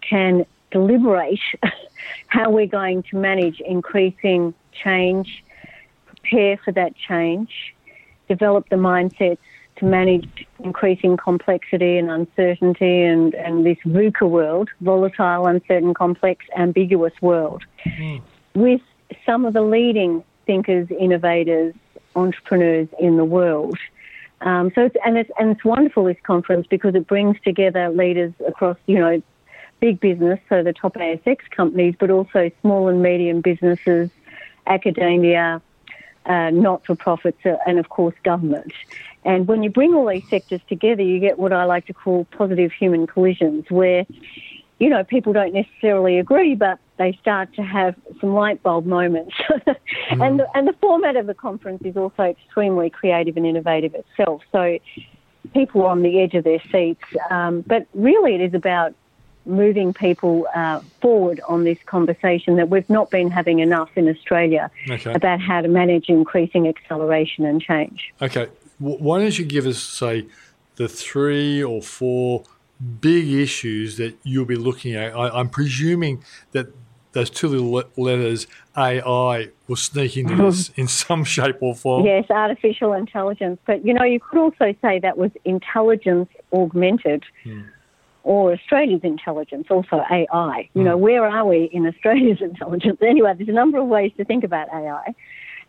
[0.00, 1.40] can deliberate
[2.26, 5.44] how we're going to manage increasing change,
[6.06, 7.74] prepare for that change,
[8.28, 9.38] develop the mindsets
[9.76, 17.12] to manage increasing complexity and uncertainty and, and this VUCA world, volatile, uncertain, complex, ambiguous
[17.22, 18.20] world, mm.
[18.54, 18.80] with
[19.24, 21.74] some of the leading thinkers, innovators,
[22.16, 23.78] entrepreneurs in the world.
[24.40, 28.32] Um, so it's, and it's and it's wonderful this conference because it brings together leaders
[28.46, 29.20] across you know
[29.80, 34.10] big business, so the top ASX companies, but also small and medium businesses,
[34.66, 35.62] academia,
[36.26, 38.72] uh, not for profits, uh, and of course, government.
[39.24, 42.26] And when you bring all these sectors together, you get what I like to call
[42.26, 44.06] positive human collisions, where,
[44.78, 49.34] you know, people don't necessarily agree, but they start to have some light bulb moments.
[49.50, 49.76] mm.
[50.10, 54.42] and, the, and the format of the conference is also extremely creative and innovative itself.
[54.52, 54.78] So
[55.54, 57.02] people are on the edge of their seats.
[57.30, 58.94] Um, but really, it is about
[59.48, 64.70] moving people uh, forward on this conversation that we've not been having enough in Australia
[64.90, 65.12] okay.
[65.12, 68.12] about how to manage increasing acceleration and change.
[68.20, 68.48] Okay.
[68.78, 70.26] Why don't you give us, say,
[70.76, 72.44] the three or four
[73.00, 75.16] big issues that you'll be looking at?
[75.16, 76.68] I, am presuming that
[77.12, 82.06] those two little letters AI will sneak into this in some shape or form.
[82.06, 83.58] Yes, artificial intelligence.
[83.66, 87.24] But you know, you could also say that was intelligence augmented.
[87.42, 87.62] Hmm
[88.28, 90.68] or Australia's intelligence, also AI.
[90.74, 91.02] You know, hmm.
[91.02, 92.98] where are we in Australia's intelligence?
[93.00, 95.14] Anyway, there's a number of ways to think about AI.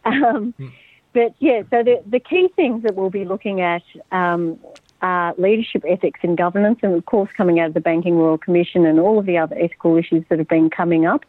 [0.04, 0.72] Um, mm.
[1.14, 4.60] But yeah, so the, the key things that we'll be looking at um,
[5.02, 8.86] are leadership ethics and governance, and of course, coming out of the Banking Royal Commission
[8.86, 11.24] and all of the other ethical issues that have been coming up.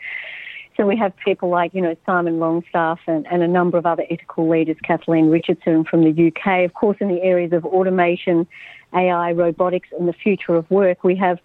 [0.77, 4.05] So we have people like, you know, Simon Longstaff and, and a number of other
[4.11, 8.47] ethical leaders, Kathleen Richardson from the UK, of course, in the areas of automation
[8.95, 11.05] AI, robotics, and the future of work.
[11.05, 11.39] We have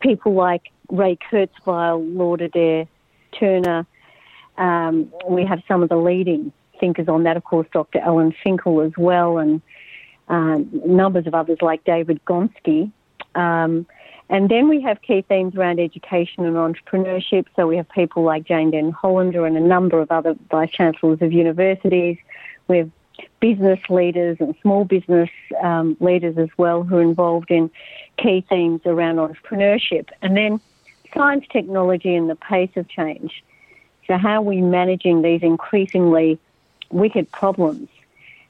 [0.00, 2.40] people like Ray Kurzweil, Lord
[3.38, 3.86] Turner.
[4.58, 8.00] Um, we have some of the leading thinkers on that, of course, Dr.
[8.00, 9.62] Alan Finkel as well, and
[10.28, 12.90] um, numbers of others like David Gonski.
[13.34, 13.86] Um,
[14.28, 17.46] and then we have key themes around education and entrepreneurship.
[17.56, 21.20] So we have people like Jane Den Hollander and a number of other vice chancellors
[21.20, 22.16] of universities.
[22.68, 22.90] We have
[23.40, 25.30] business leaders and small business
[25.62, 27.70] um, leaders as well who are involved in
[28.18, 30.08] key themes around entrepreneurship.
[30.22, 30.60] And then
[31.14, 33.42] science, technology, and the pace of change.
[34.06, 36.38] So, how are we managing these increasingly
[36.90, 37.88] wicked problems?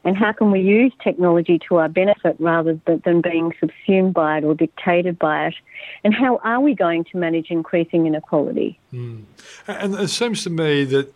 [0.03, 4.45] And how can we use technology to our benefit rather than being subsumed by it
[4.45, 5.55] or dictated by it?
[6.03, 8.79] And how are we going to manage increasing inequality?
[8.95, 9.25] Mm.
[9.69, 11.13] And it seems to me that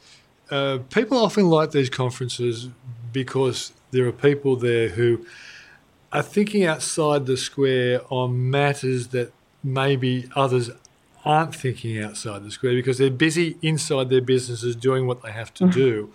[0.51, 2.69] uh, people often like these conferences
[3.15, 5.25] because there are people there who
[6.13, 10.71] are thinking outside the square on matters that maybe others
[11.25, 15.55] aren't thinking outside the square because they're busy inside their businesses doing what they have
[15.55, 16.13] to do.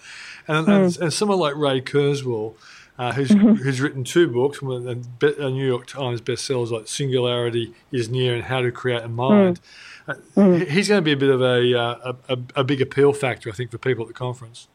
[0.47, 0.85] And, mm.
[0.85, 2.53] and, and someone like Ray Kurzweil,
[2.99, 3.53] uh, who's, mm-hmm.
[3.55, 8.43] who's written two books, one a New York Times bestsellers like Singularity is Near and
[8.43, 9.59] How to Create a Mind.
[9.61, 9.65] Mm.
[10.09, 10.67] Uh, mm.
[10.67, 13.53] he's going to be a bit of a, uh, a, a, big appeal factor, I
[13.53, 14.67] think, for people at the conference.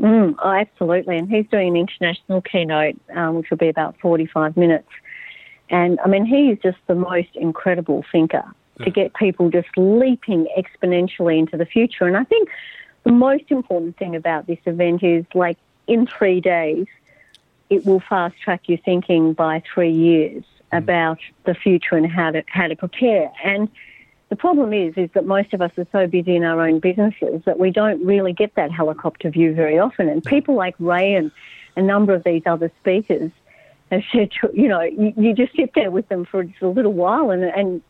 [0.00, 1.18] Mm, oh, absolutely.
[1.18, 4.88] And he's doing an international keynote, um, which will be about 45 minutes.
[5.70, 8.44] And I mean, he is just the most incredible thinker
[8.78, 8.84] yeah.
[8.84, 12.06] to get people just leaping exponentially into the future.
[12.06, 12.48] And I think
[13.04, 16.86] the most important thing about this event is like in three days,
[17.70, 20.78] it will fast track your thinking by three years mm.
[20.78, 23.30] about the future and how to how to prepare.
[23.44, 23.68] And
[24.28, 27.42] the problem is, is that most of us are so busy in our own businesses
[27.46, 30.08] that we don't really get that helicopter view very often.
[30.08, 31.30] And people like Ray and
[31.76, 33.30] a number of these other speakers
[33.90, 36.92] have said, you know, you, you just sit there with them for just a little
[36.92, 37.82] while and, and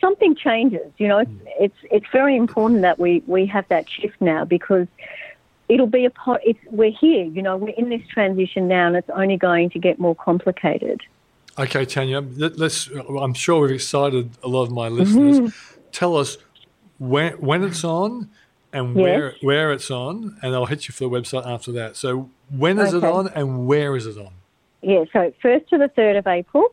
[0.00, 0.90] something changes.
[0.96, 1.38] You know, mm.
[1.58, 4.86] it's it's very important that we, we have that shift now because
[5.68, 6.40] it'll be a pot.
[6.44, 7.24] It's, we're here.
[7.24, 11.02] You know, we're in this transition now, and it's only going to get more complicated.
[11.58, 12.88] Okay, Tania, let's.
[12.88, 15.40] I'm sure we've excited a lot of my listeners.
[15.40, 15.80] Mm-hmm.
[15.92, 16.38] Tell us
[16.98, 18.30] when when it's on
[18.72, 19.02] and yes.
[19.02, 21.96] where where it's on, and I'll hit you for the website after that.
[21.96, 23.06] So when is okay.
[23.06, 24.32] it on and where is it on?
[24.82, 26.68] Yeah, so first to the third of April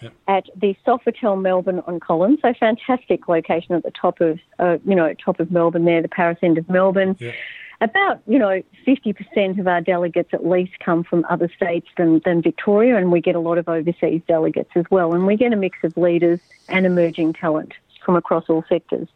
[0.00, 0.12] yep.
[0.28, 2.38] at the Sofitel Melbourne on Collins.
[2.42, 6.08] So fantastic location at the top of uh, you know top of Melbourne there, the
[6.08, 7.16] Paris end of Melbourne.
[7.18, 7.34] Yep
[7.82, 12.40] about, you know, 50% of our delegates at least come from other states than, than
[12.40, 15.14] Victoria, and we get a lot of overseas delegates as well.
[15.14, 17.72] And we get a mix of leaders and emerging talent
[18.04, 19.08] from across all sectors.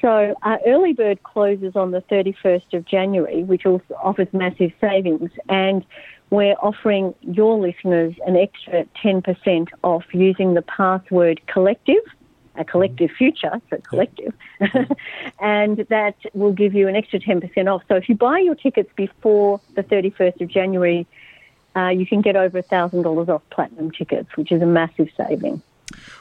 [0.01, 5.29] So our early bird closes on the 31st of January, which also offers massive savings,
[5.47, 5.85] and
[6.31, 12.01] we're offering your listeners an extra 10% off using the password collective,
[12.55, 14.33] a collective future, so collective,
[15.39, 17.83] and that will give you an extra 10% off.
[17.87, 21.05] So if you buy your tickets before the 31st of January,
[21.75, 25.61] uh, you can get over $1,000 off platinum tickets, which is a massive saving.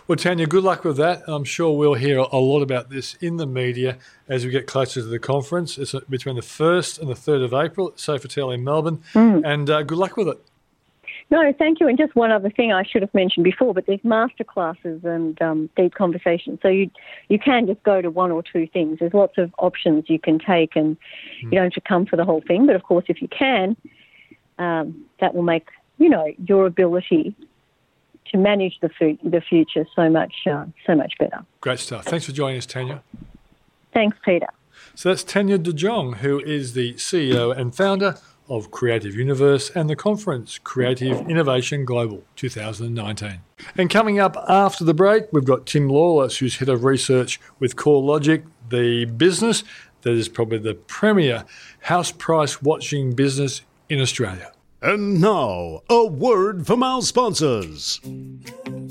[0.07, 1.23] Well, Tania, good luck with that.
[1.27, 5.01] I'm sure we'll hear a lot about this in the media as we get closer
[5.01, 5.79] to the conference.
[5.79, 9.03] It's between the 1st and the 3rd of April at Sofitel in Melbourne.
[9.15, 9.43] Mm.
[9.45, 10.41] And uh, good luck with it.
[11.31, 11.87] No, thank you.
[11.87, 15.41] And just one other thing I should have mentioned before, but there's master classes and
[15.41, 16.59] um, deep conversations.
[16.61, 16.91] So you
[17.29, 18.99] you can just go to one or two things.
[18.99, 21.43] There's lots of options you can take, and mm.
[21.45, 22.67] you don't have to come for the whole thing.
[22.67, 23.77] But of course, if you can,
[24.59, 27.37] um, that will make you know your ability
[28.31, 31.45] to manage the, fu- the future so much uh, so much better.
[31.61, 32.05] Great stuff.
[32.05, 33.03] Thanks for joining us, Tania.
[33.93, 34.47] Thanks, Peter.
[34.95, 38.17] So that's Tania de Jong, who is the CEO and founder
[38.49, 43.41] of Creative Universe and the conference Creative Innovation Global 2019.
[43.77, 47.77] And coming up after the break, we've got Tim Lawless, who's head of research with
[47.77, 49.63] CoreLogic, the business
[50.03, 51.45] that is probably the premier
[51.83, 54.53] house price watching business in Australia.
[54.83, 58.01] And now, a word from our sponsors.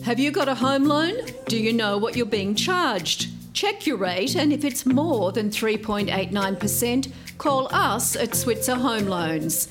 [0.03, 1.15] Have you got a home loan?
[1.47, 3.29] Do you know what you're being charged?
[3.55, 9.69] Check your rate, and if it's more than 3.89%, call us at Switzer Home Loans.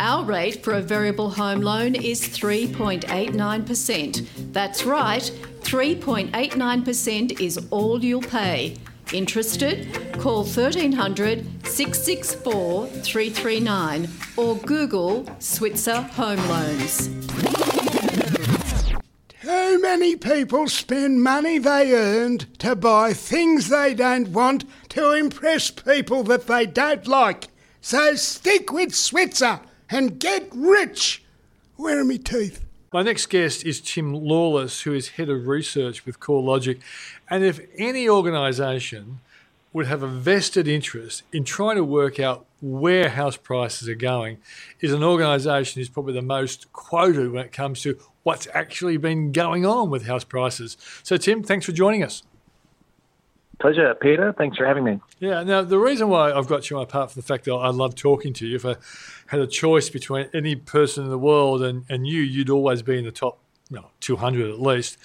[0.00, 4.52] Our rate for a variable home loan is 3.89%.
[4.52, 5.22] That's right,
[5.60, 8.76] 3.89% is all you'll pay.
[9.12, 9.88] Interested?
[10.20, 17.08] Call 1300 664 339 or Google Switzer Home Loans.
[19.42, 25.70] Too many people spend money they earned to buy things they don't want to impress
[25.70, 27.48] people that they don't like.
[27.80, 31.24] So stick with Switzer and get rich.
[31.74, 32.64] Where are my teeth?
[32.92, 36.80] My next guest is Tim Lawless, who is head of research with CoreLogic.
[37.28, 39.20] And if any organisation
[39.72, 44.38] would have a vested interest in trying to work out where house prices are going,
[44.80, 49.30] is an organisation who's probably the most quoted when it comes to what's actually been
[49.30, 50.76] going on with house prices.
[51.04, 52.24] So, Tim, thanks for joining us.
[53.60, 54.32] Pleasure, Peter.
[54.32, 55.00] Thanks for having me.
[55.18, 55.42] Yeah.
[55.42, 57.94] Now, the reason why I've got you, on, apart from the fact that I love
[57.94, 58.76] talking to you, if I
[59.26, 62.98] had a choice between any person in the world and, and you, you'd always be
[62.98, 64.96] in the top, you know, 200 at least.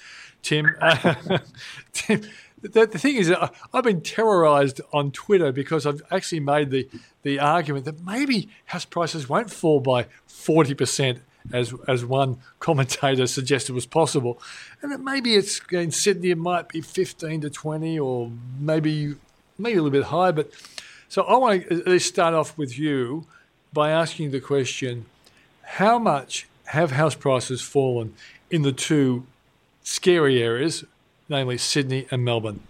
[0.42, 1.38] Tim, uh,
[1.92, 2.22] Tim
[2.62, 3.32] the, the thing is,
[3.72, 6.88] I've been terrorized on Twitter because I've actually made the,
[7.22, 11.20] the argument that maybe house prices won't fall by 40%
[11.52, 14.40] as as one commentator suggested was possible,
[14.82, 19.14] and maybe it's in Sydney it might be fifteen to twenty, or maybe
[19.58, 20.32] maybe a little bit higher.
[20.32, 20.50] But
[21.08, 23.26] so I want to at least start off with you
[23.72, 25.06] by asking the question:
[25.62, 28.14] How much have house prices fallen
[28.50, 29.26] in the two
[29.82, 30.84] scary areas,
[31.28, 32.60] namely Sydney and Melbourne?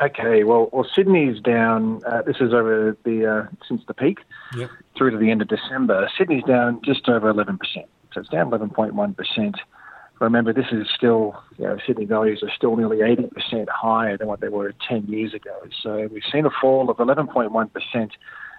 [0.00, 2.02] Okay, well, well, Sydney's down.
[2.06, 4.20] Uh, this is over the uh, since the peak
[4.56, 4.70] yep.
[4.98, 6.10] Through to the end of December.
[6.18, 7.58] Sydney's down just over 11%,
[8.12, 9.54] so it's down 11.1%.
[10.20, 14.40] Remember, this is still, you know, Sydney values are still nearly 80% higher than what
[14.40, 15.56] they were 10 years ago.
[15.80, 18.10] So we've seen a fall of 11.1%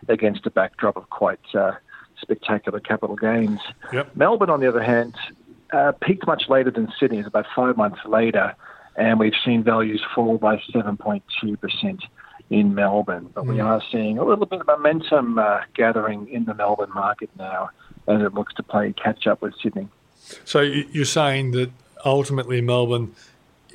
[0.08, 1.74] against a backdrop of quite uh,
[2.22, 3.60] spectacular capital gains.
[3.92, 4.16] Yep.
[4.16, 5.16] Melbourne, on the other hand,
[5.74, 7.20] uh, peaked much later than Sydney.
[7.20, 8.56] It's about five months later
[9.00, 12.00] and we've seen values fall by 7.2%
[12.50, 13.30] in Melbourne.
[13.34, 13.50] But mm.
[13.50, 13.66] we hmm.
[13.66, 17.70] are seeing a little bit of momentum uh, gathering in the Melbourne market now
[18.08, 19.88] as it looks to play catch up with Sydney.
[20.46, 21.72] So you're saying that
[22.06, 23.14] ultimately Melbourne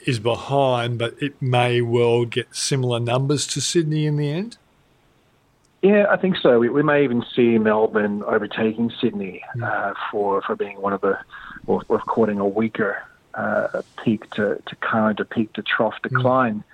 [0.06, 4.56] is behind, but it may well get similar numbers to Sydney in the end?
[5.82, 6.58] Yeah, I think so.
[6.58, 9.62] We, we may even see Melbourne overtaking Sydney hmm.
[9.62, 11.18] uh, for for being one of the,
[11.66, 13.02] or, or recording a weaker
[13.34, 16.64] uh, peak to, to current, a peak to trough decline mm.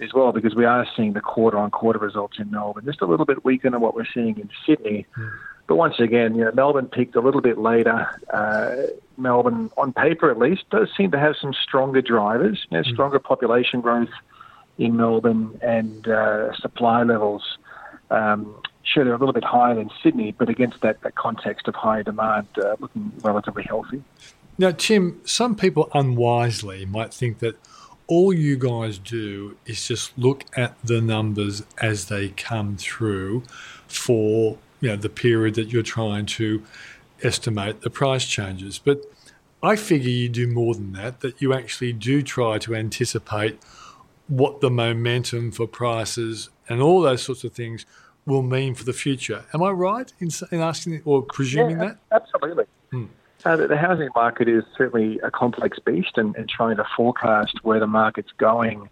[0.00, 3.06] As well, because we are seeing the quarter on quarter results in Melbourne just a
[3.06, 5.06] little bit weaker than what we're seeing in Sydney.
[5.16, 5.32] Mm.
[5.66, 8.08] But once again, you know, Melbourne peaked a little bit later.
[8.32, 8.76] Uh,
[9.16, 12.92] Melbourne, on paper at least, does seem to have some stronger drivers, you know, mm.
[12.92, 14.10] stronger population growth
[14.78, 17.58] in Melbourne and uh, supply levels.
[18.10, 21.74] Um, sure, they're a little bit higher than Sydney, but against that, that context of
[21.74, 24.02] higher demand, uh, looking relatively healthy.
[24.58, 27.56] Now, Tim, some people unwisely might think that
[28.10, 33.40] all you guys do is just look at the numbers as they come through
[33.86, 36.62] for you know the period that you're trying to
[37.22, 38.78] estimate the price changes.
[38.78, 39.04] But
[39.62, 43.60] I figure you do more than that, that you actually do try to anticipate
[44.26, 47.86] what the momentum for prices and all those sorts of things
[48.26, 49.44] will mean for the future.
[49.54, 52.22] Am I right in, in asking or presuming yeah, that?
[52.22, 52.64] Absolutely.
[52.90, 53.06] Hmm.
[53.44, 57.80] Uh, the housing market is certainly a complex beast, and, and trying to forecast where
[57.80, 58.88] the market's going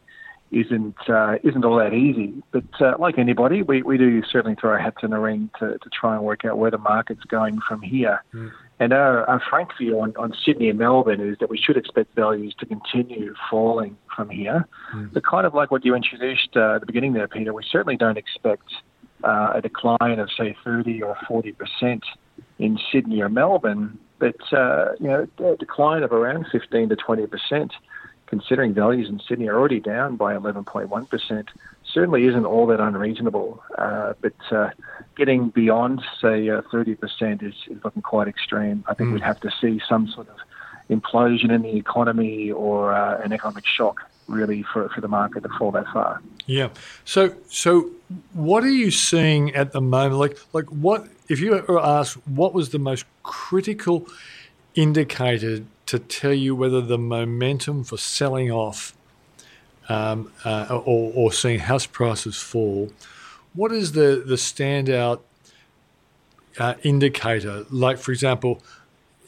[0.51, 2.43] isn't uh, isn't all that easy.
[2.51, 5.79] But uh, like anybody, we, we do certainly throw our hats in the ring to,
[5.79, 8.23] to try and work out where the market's going from here.
[8.33, 8.53] Mm.
[8.81, 12.15] And our, our frank view on, on Sydney and Melbourne is that we should expect
[12.15, 14.67] values to continue falling from here.
[14.95, 15.13] Mm.
[15.13, 17.97] But kind of like what you introduced uh, at the beginning there, Peter, we certainly
[17.97, 18.73] don't expect
[19.25, 22.05] uh, a decline of say 30 or 40 percent
[22.59, 27.27] in Sydney or Melbourne but uh, you know, a decline of around 15 to 20
[27.27, 27.73] percent,
[28.27, 31.49] considering values in Sydney are already down by 11.1 percent,
[31.93, 33.63] certainly isn't all that unreasonable.
[33.77, 34.71] Uh, but uh,
[35.17, 38.85] getting beyond, say, uh, 30 percent is, is looking quite extreme.
[38.87, 39.15] I think mm.
[39.15, 40.37] we'd have to see some sort of
[40.91, 45.49] implosion in the economy or uh, an economic shock really for, for the market to
[45.59, 46.23] fall that far.
[46.47, 46.69] Yeah.
[47.05, 47.91] So so
[48.33, 50.21] what are you seeing at the moment?
[50.21, 54.07] Like like what if you were asked what was the most critical
[54.75, 58.95] indicator to tell you whether the momentum for selling off
[59.89, 62.91] um, uh, or, or seeing house prices fall,
[63.55, 65.21] what is the the standout
[66.59, 67.65] uh, indicator?
[67.71, 68.63] Like for example,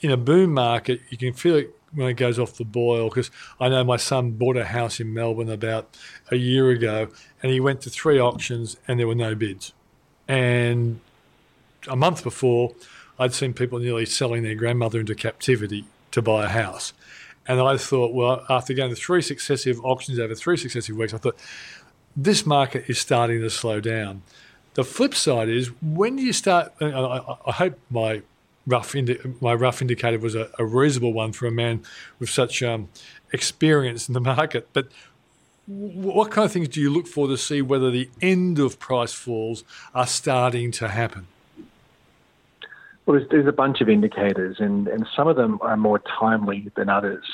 [0.01, 3.31] in a boom market, you can feel it when it goes off the boil because
[3.59, 5.97] I know my son bought a house in Melbourne about
[6.31, 7.09] a year ago
[7.43, 9.73] and he went to three auctions and there were no bids.
[10.29, 11.01] And
[11.88, 12.75] a month before,
[13.19, 16.93] I'd seen people nearly selling their grandmother into captivity to buy a house.
[17.47, 21.19] And I thought, well, after going to three successive auctions over three successive weeks, I
[21.19, 21.38] thought
[22.16, 24.23] this market is starting to slow down.
[24.75, 28.23] The flip side is when do you start, I, I hope my
[28.66, 31.83] rough indi- my rough indicator was a, a, reasonable one for a man
[32.19, 32.88] with such um,
[33.33, 34.69] experience in the market.
[34.73, 34.88] But
[35.66, 39.13] what kind of things do you look for to see whether the end of price
[39.13, 41.27] falls are starting to happen?
[43.11, 46.71] Well, there's, there's a bunch of indicators, and, and some of them are more timely
[46.77, 47.25] than others.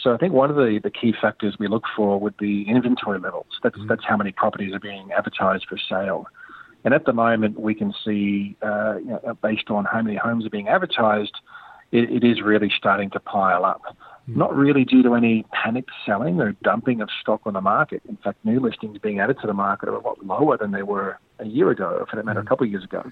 [0.00, 3.18] So I think one of the, the key factors we look for would be inventory
[3.18, 3.46] levels.
[3.60, 3.88] That's, mm-hmm.
[3.88, 6.26] that's how many properties are being advertised for sale.
[6.84, 10.46] And at the moment, we can see, uh, you know, based on how many homes
[10.46, 11.34] are being advertised,
[11.90, 13.82] it, it is really starting to pile up.
[13.82, 14.38] Mm-hmm.
[14.38, 18.00] Not really due to any panic selling or dumping of stock on the market.
[18.08, 20.84] In fact, new listings being added to the market are a lot lower than they
[20.84, 22.46] were a year ago, or for that matter, mm-hmm.
[22.46, 23.10] a couple of years ago.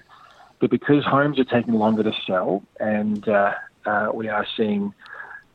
[0.59, 3.53] But because homes are taking longer to sell and uh,
[3.85, 4.93] uh, we are seeing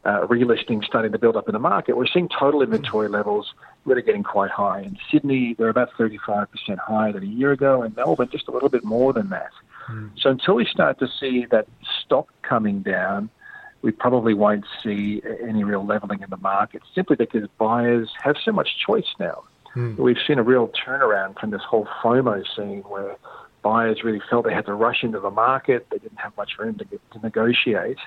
[0.04, 3.52] uh, relistings starting to build up in the market, we're seeing total inventory levels
[3.84, 4.80] really getting quite high.
[4.80, 6.46] In Sydney, they're about 35%
[6.78, 7.82] higher than a year ago.
[7.82, 9.50] and Melbourne, just a little bit more than that.
[9.88, 10.10] Mm.
[10.18, 11.66] So until we start to see that
[12.04, 13.30] stock coming down,
[13.82, 18.52] we probably won't see any real leveling in the market simply because buyers have so
[18.52, 19.44] much choice now.
[19.74, 19.96] Mm.
[19.96, 23.16] We've seen a real turnaround from this whole FOMO scene where
[23.62, 25.86] buyers really felt they had to rush into the market.
[25.90, 27.98] They didn't have much room to, get, to negotiate.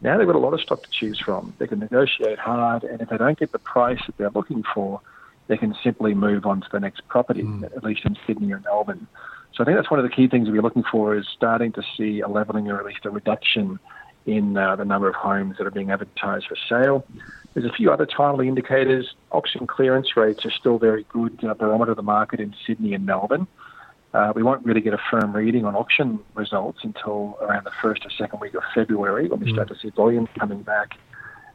[0.00, 1.54] Now they've got a lot of stock to choose from.
[1.58, 5.00] They can negotiate hard, and if they don't get the price that they're looking for,
[5.48, 7.64] they can simply move on to the next property, mm.
[7.64, 9.06] at least in Sydney or Melbourne.
[9.54, 11.82] So I think that's one of the key things we're looking for is starting to
[11.96, 13.80] see a levelling or at least a reduction
[14.26, 17.04] in uh, the number of homes that are being advertised for sale.
[17.54, 19.14] There's a few other timely indicators.
[19.32, 23.06] Auction clearance rates are still very good uh, barometer of the market in Sydney and
[23.06, 23.46] Melbourne.
[24.14, 28.06] Uh, we won't really get a firm reading on auction results until around the first
[28.06, 29.54] or second week of February when we mm.
[29.54, 30.98] start to see volume coming back.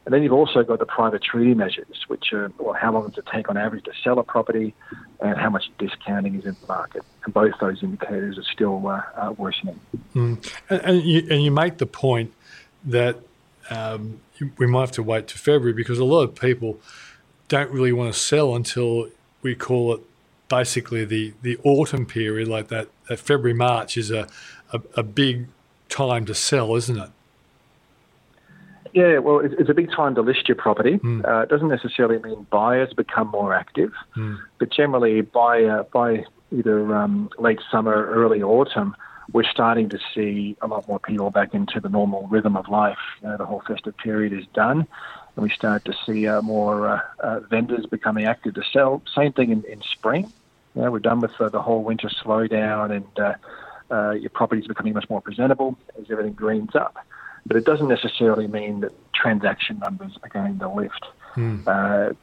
[0.04, 3.18] And then you've also got the private treaty measures, which are well, how long does
[3.18, 4.74] it take on average to sell a property
[5.20, 7.02] and how much discounting is in the market.
[7.24, 9.80] And both those indicators are still uh, uh, worsening.
[10.14, 10.52] Mm.
[10.68, 12.34] And, and, you, and you make the point
[12.84, 13.16] that
[13.70, 14.20] um,
[14.58, 16.78] we might have to wait to February because a lot of people
[17.48, 19.08] don't really want to sell until
[19.42, 20.00] we call it
[20.48, 24.26] basically the, the autumn period, like that, that February, March, is a,
[24.72, 25.46] a, a big
[25.88, 27.10] time to sell, isn't it?
[28.92, 30.98] Yeah, well, it's, it's a big time to list your property.
[30.98, 31.28] Mm.
[31.28, 34.38] Uh, it doesn't necessarily mean buyers become more active, mm.
[34.58, 38.94] but generally by uh, by either um, late summer, early autumn,
[39.32, 42.98] we're starting to see a lot more people back into the normal rhythm of life.
[43.20, 44.86] You know, the whole festive period is done,
[45.36, 49.02] and we start to see uh, more uh, uh, vendors becoming active to sell.
[49.14, 50.32] Same thing in, in spring.
[50.74, 53.34] You know, we're done with uh, the whole winter slowdown, and uh,
[53.94, 56.96] uh, your property's becoming much more presentable as everything greens up.
[57.46, 61.04] But it doesn't necessarily mean that transaction numbers are going to lift.
[61.36, 61.64] Mm.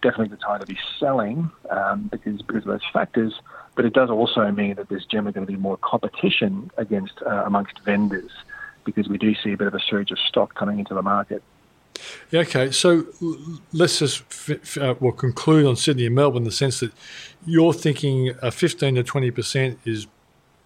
[0.01, 3.33] definitely the time to be selling um, because because of those factors.
[3.75, 7.77] But it does also mean that there's generally going to be more competition against amongst
[7.79, 8.31] vendors
[8.85, 11.43] because we do see a bit of a surge of stock coming into the market.
[12.31, 13.05] Yeah, okay, so
[13.73, 14.23] let's just
[14.77, 16.91] uh, well conclude on Sydney and Melbourne in the sense that
[17.45, 20.07] you're thinking a 15 to 20 percent is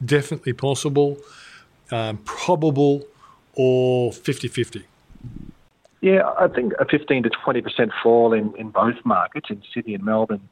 [0.03, 1.17] definitely possible,
[1.91, 3.05] um, probable,
[3.53, 4.85] or 50 50.
[6.01, 9.95] Yeah, I think a 15 to 20 percent fall in, in both markets, in Sydney
[9.95, 10.47] and Melbourne,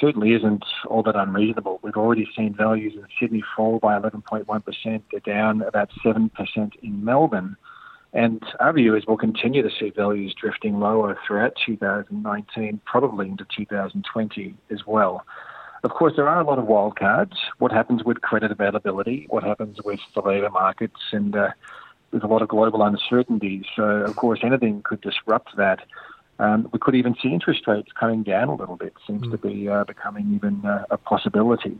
[0.00, 1.80] certainly isn't all that unreasonable.
[1.82, 5.04] We've already seen values in Sydney fall by 11.1 percent.
[5.10, 7.56] They're down about 7 percent in Melbourne.
[8.12, 13.46] And our view is we'll continue to see values drifting lower throughout 2019, probably into
[13.56, 15.24] 2020 as well.
[15.84, 17.36] Of course, there are a lot of wildcards.
[17.58, 19.26] What happens with credit availability?
[19.28, 21.00] What happens with the labour markets?
[21.12, 21.50] And uh,
[22.10, 23.64] there's a lot of global uncertainty.
[23.76, 25.80] So, of course, anything could disrupt that.
[26.38, 28.94] Um, we could even see interest rates coming down a little bit.
[29.06, 29.30] Seems mm.
[29.30, 31.78] to be uh, becoming even uh, a possibility.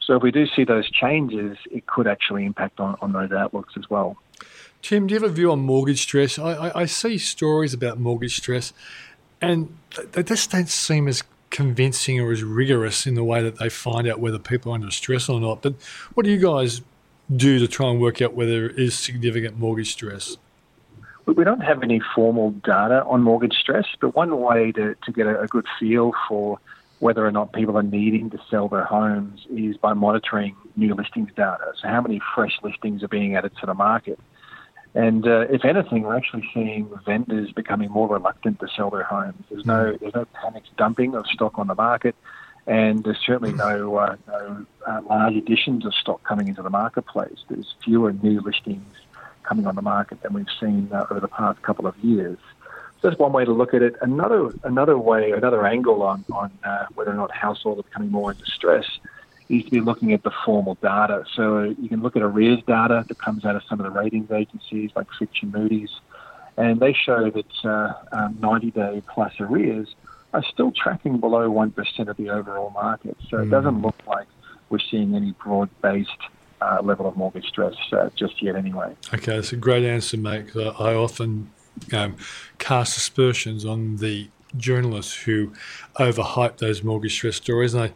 [0.00, 3.74] So, if we do see those changes, it could actually impact on, on those outlooks
[3.76, 4.16] as well.
[4.84, 6.38] Tim, do you have a view on mortgage stress?
[6.38, 8.74] I, I, I see stories about mortgage stress,
[9.40, 9.74] and
[10.12, 14.06] they just don't seem as convincing or as rigorous in the way that they find
[14.06, 15.62] out whether people are under stress or not.
[15.62, 15.76] But
[16.12, 16.82] what do you guys
[17.34, 20.36] do to try and work out whether there is significant mortgage stress?
[21.24, 25.26] We don't have any formal data on mortgage stress, but one way to, to get
[25.26, 26.58] a, a good feel for
[26.98, 31.30] whether or not people are needing to sell their homes is by monitoring new listings
[31.34, 31.72] data.
[31.80, 34.20] So, how many fresh listings are being added to the market?
[34.94, 39.44] And uh, if anything, we're actually seeing vendors becoming more reluctant to sell their homes.
[39.50, 39.96] There's no hmm.
[40.00, 42.14] there's no panic dumping of stock on the market,
[42.66, 47.38] and there's certainly no uh, no uh, large additions of stock coming into the marketplace.
[47.48, 48.94] There's fewer new listings
[49.42, 52.38] coming on the market than we've seen uh, over the past couple of years.
[53.02, 53.96] So that's one way to look at it.
[54.00, 58.30] Another another way, another angle on on uh, whether or not households are becoming more
[58.30, 58.86] in distress
[59.48, 61.24] needs to be looking at the formal data.
[61.34, 64.30] So you can look at arrears data that comes out of some of the ratings
[64.30, 65.90] agencies like Fitch and Moody's,
[66.56, 69.94] and they show that uh, um, 90 day plus arrears
[70.32, 73.16] are still tracking below 1% of the overall market.
[73.28, 73.46] So mm.
[73.46, 74.26] it doesn't look like
[74.68, 76.10] we're seeing any broad based
[76.60, 78.94] uh, level of mortgage stress uh, just yet, anyway.
[79.12, 80.50] Okay, that's a great answer, mate.
[80.56, 81.50] I often
[81.92, 82.16] um,
[82.58, 85.52] cast aspersions on the journalists who
[85.98, 87.92] overhype those mortgage stress stories, and I,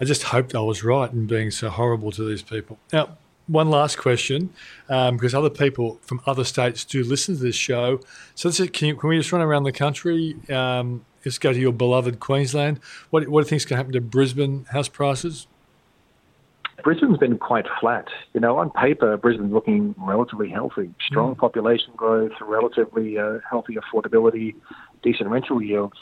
[0.00, 2.78] I just hoped I was right in being so horrible to these people.
[2.92, 3.16] Now,
[3.46, 4.50] one last question,
[4.88, 8.00] um, because other people from other states do listen to this show.
[8.34, 10.36] So, is, can, you, can, we just run around the country?
[10.50, 12.80] Um, let's go to your beloved Queensland.
[13.10, 15.46] What, what do you think is going to happen to Brisbane house prices?
[16.82, 18.08] Brisbane's been quite flat.
[18.34, 20.92] You know, on paper, Brisbane's looking relatively healthy.
[21.06, 21.38] Strong mm.
[21.38, 24.54] population growth, relatively uh, healthy affordability,
[25.02, 25.96] decent rental yields.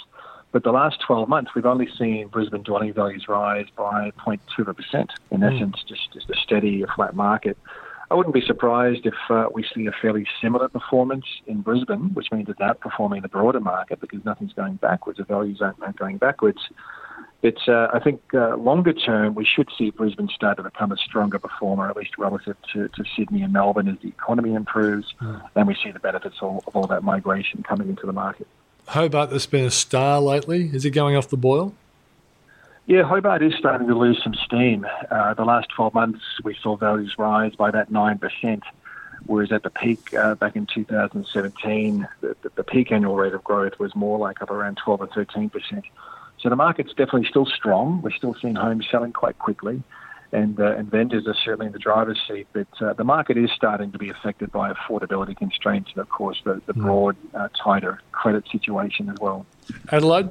[0.52, 5.08] But the last 12 months, we've only seen Brisbane dwelling values rise by 0.2%.
[5.30, 5.54] In mm.
[5.54, 7.56] essence, just, just a steady, a flat market.
[8.10, 12.30] I wouldn't be surprised if uh, we see a fairly similar performance in Brisbane, which
[12.30, 15.16] means it's outperforming the broader market because nothing's going backwards.
[15.16, 16.58] The values aren't going backwards.
[17.40, 20.98] But uh, I think uh, longer term, we should see Brisbane start to become a
[20.98, 25.42] stronger performer, at least relative to, to Sydney and Melbourne as the economy improves, mm.
[25.56, 28.46] and we see the benefits of, of all that migration coming into the market.
[28.92, 30.68] Hobart has been a star lately.
[30.70, 31.72] Is it going off the boil?
[32.86, 34.86] Yeah, Hobart is starting to lose some steam.
[35.10, 38.62] Uh, the last 12 months, we saw values rise by about 9%,
[39.24, 43.78] whereas at the peak uh, back in 2017, the, the, peak annual rate of growth
[43.78, 45.82] was more like up around 12 or 13%.
[46.38, 48.02] So the market's definitely still strong.
[48.02, 49.82] We're still seeing homes selling quite quickly
[50.32, 52.46] and, uh, and vendors are certainly in the driver's seat.
[52.52, 56.40] But uh, the market is starting to be affected by affordability constraints and, of course,
[56.44, 56.82] the, the hmm.
[56.82, 59.46] broad, uh, tighter credit situation as well.
[59.90, 60.30] Adelaide?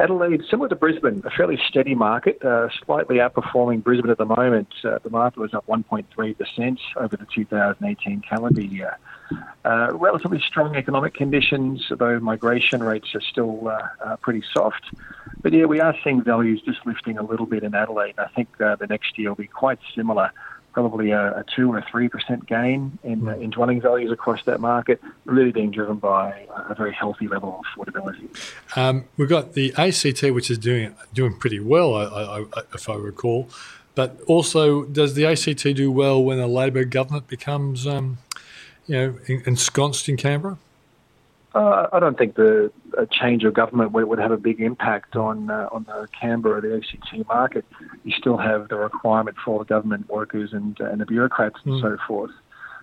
[0.00, 4.68] Adelaide, similar to Brisbane, a fairly steady market, uh, slightly outperforming Brisbane at the moment.
[4.82, 8.98] Uh, the market was up 1.3% over the 2018 calendar year.
[9.64, 14.84] Uh, relatively strong economic conditions, though migration rates are still uh, uh, pretty soft.
[15.44, 18.14] But yeah, we are seeing values just lifting a little bit in Adelaide.
[18.16, 20.30] I think uh, the next year will be quite similar
[20.72, 24.58] probably a, a two or three percent gain in, uh, in dwelling values across that
[24.58, 28.26] market, really being driven by a very healthy level of affordability.
[28.74, 32.94] Um, we've got the ACT, which is doing doing pretty well, I, I, if I
[32.94, 33.50] recall.
[33.94, 38.16] But also, does the ACT do well when a Labor government becomes, um,
[38.86, 40.56] you know, ensconced in Canberra?
[41.54, 42.72] Uh, I don't think the
[43.12, 46.76] change of government would, would have a big impact on uh, on the Canberra, the
[46.76, 47.64] ACT market.
[48.02, 51.74] You still have the requirement for the government workers and, uh, and the bureaucrats and
[51.74, 51.80] mm.
[51.80, 52.32] so forth.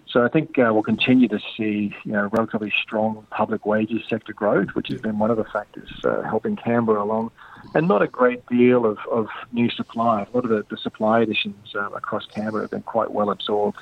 [0.08, 4.32] So I think uh, we'll continue to see you know relatively strong public wages sector
[4.32, 7.32] growth, which has been one of the factors uh, helping Canberra along,
[7.76, 10.22] and not a great deal of, of new supply.
[10.22, 13.80] A lot of the, the supply additions uh, across Canberra have been quite well absorbed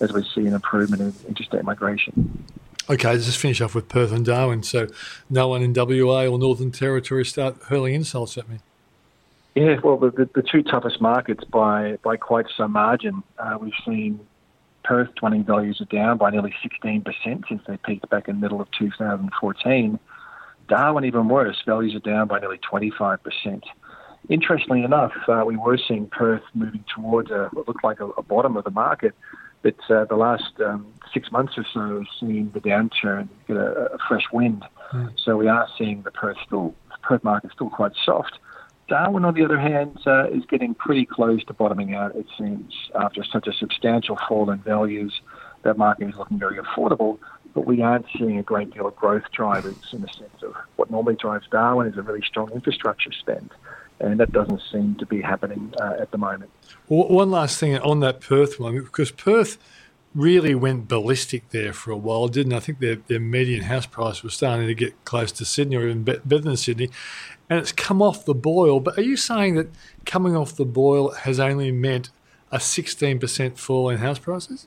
[0.00, 2.44] as we see an improvement in interstate migration.
[2.90, 4.62] Okay, let's just finish off with Perth and Darwin.
[4.62, 4.88] So,
[5.30, 8.58] no one in WA or Northern Territory start hurling insults at me.
[9.54, 13.22] Yeah, well, the, the, two toughest markets by, by quite some margin.
[13.38, 14.18] Uh, we've seen
[14.82, 17.04] Perth dwelling values are down by nearly 16%
[17.48, 19.98] since they peaked back in the middle of 2014.
[20.68, 23.62] Darwin, even worse, values are down by nearly 25%.
[24.28, 28.22] Interestingly enough, uh, we were seeing Perth moving towards a, what looked like a, a
[28.22, 29.14] bottom of the market
[29.62, 33.94] but uh, the last um, six months or so, we've seen the downturn get a,
[33.94, 34.64] a fresh wind.
[34.92, 35.12] Mm.
[35.24, 38.38] So we are seeing the Perth still Perth market still quite soft.
[38.88, 42.14] Darwin, on the other hand, uh, is getting pretty close to bottoming out.
[42.14, 45.20] It seems after such a substantial fall in values,
[45.62, 47.18] that market is looking very affordable.
[47.54, 50.90] But we aren't seeing a great deal of growth drivers in the sense of what
[50.90, 53.50] normally drives Darwin is a really strong infrastructure spend
[54.02, 56.50] and that doesn't seem to be happening uh, at the moment.
[56.88, 59.58] Well, one last thing on that Perth one, because Perth
[60.14, 62.60] really went ballistic there for a while, didn't I?
[62.60, 66.04] think their, their median house price was starting to get close to Sydney or even
[66.04, 66.90] better than Sydney,
[67.48, 68.80] and it's come off the boil.
[68.80, 69.68] But are you saying that
[70.04, 72.10] coming off the boil has only meant
[72.50, 74.66] a 16% fall in house prices?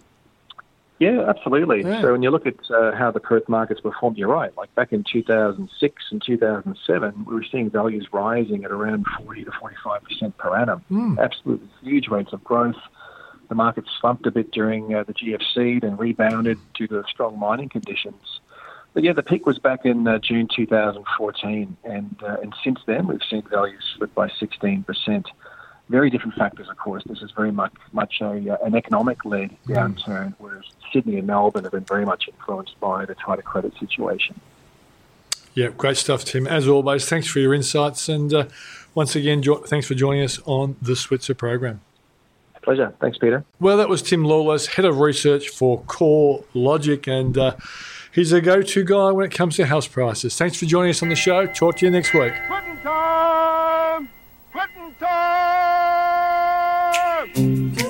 [1.00, 1.84] Yeah, absolutely.
[1.84, 2.02] Yeah.
[2.02, 4.56] So when you look at uh, how the Perth markets performed, you're right.
[4.56, 9.52] Like back in 2006 and 2007, we were seeing values rising at around 40 to
[9.60, 10.84] 45 percent per annum.
[10.90, 11.20] Mm.
[11.20, 12.78] Absolutely huge rates of growth.
[13.50, 17.70] The market slumped a bit during uh, the GFC, then rebounded due to strong mining
[17.70, 18.40] conditions.
[18.94, 23.08] But yeah, the peak was back in uh, June 2014, and uh, and since then
[23.08, 25.28] we've seen values slip by 16 percent
[25.90, 27.04] very different factors, of course.
[27.06, 29.76] This is very much much a, uh, an economic-led mm.
[29.76, 34.40] downturn, whereas Sydney and Melbourne have been very much influenced by the tighter credit situation.
[35.54, 36.48] Yeah, great stuff, Tim.
[36.48, 38.46] As always, thanks for your insights, and uh,
[38.94, 41.82] once again, jo- thanks for joining us on the Switzer program.
[42.62, 42.94] Pleasure.
[43.00, 43.46] Thanks, Peter.
[43.60, 47.56] Well, that was Tim Lawless, head of research for Core Logic, and uh,
[48.12, 50.36] he's a go-to guy when it comes to house prices.
[50.36, 51.46] Thanks for joining us on the show.
[51.46, 52.34] Talk to you next week.
[57.36, 57.85] Quitting time!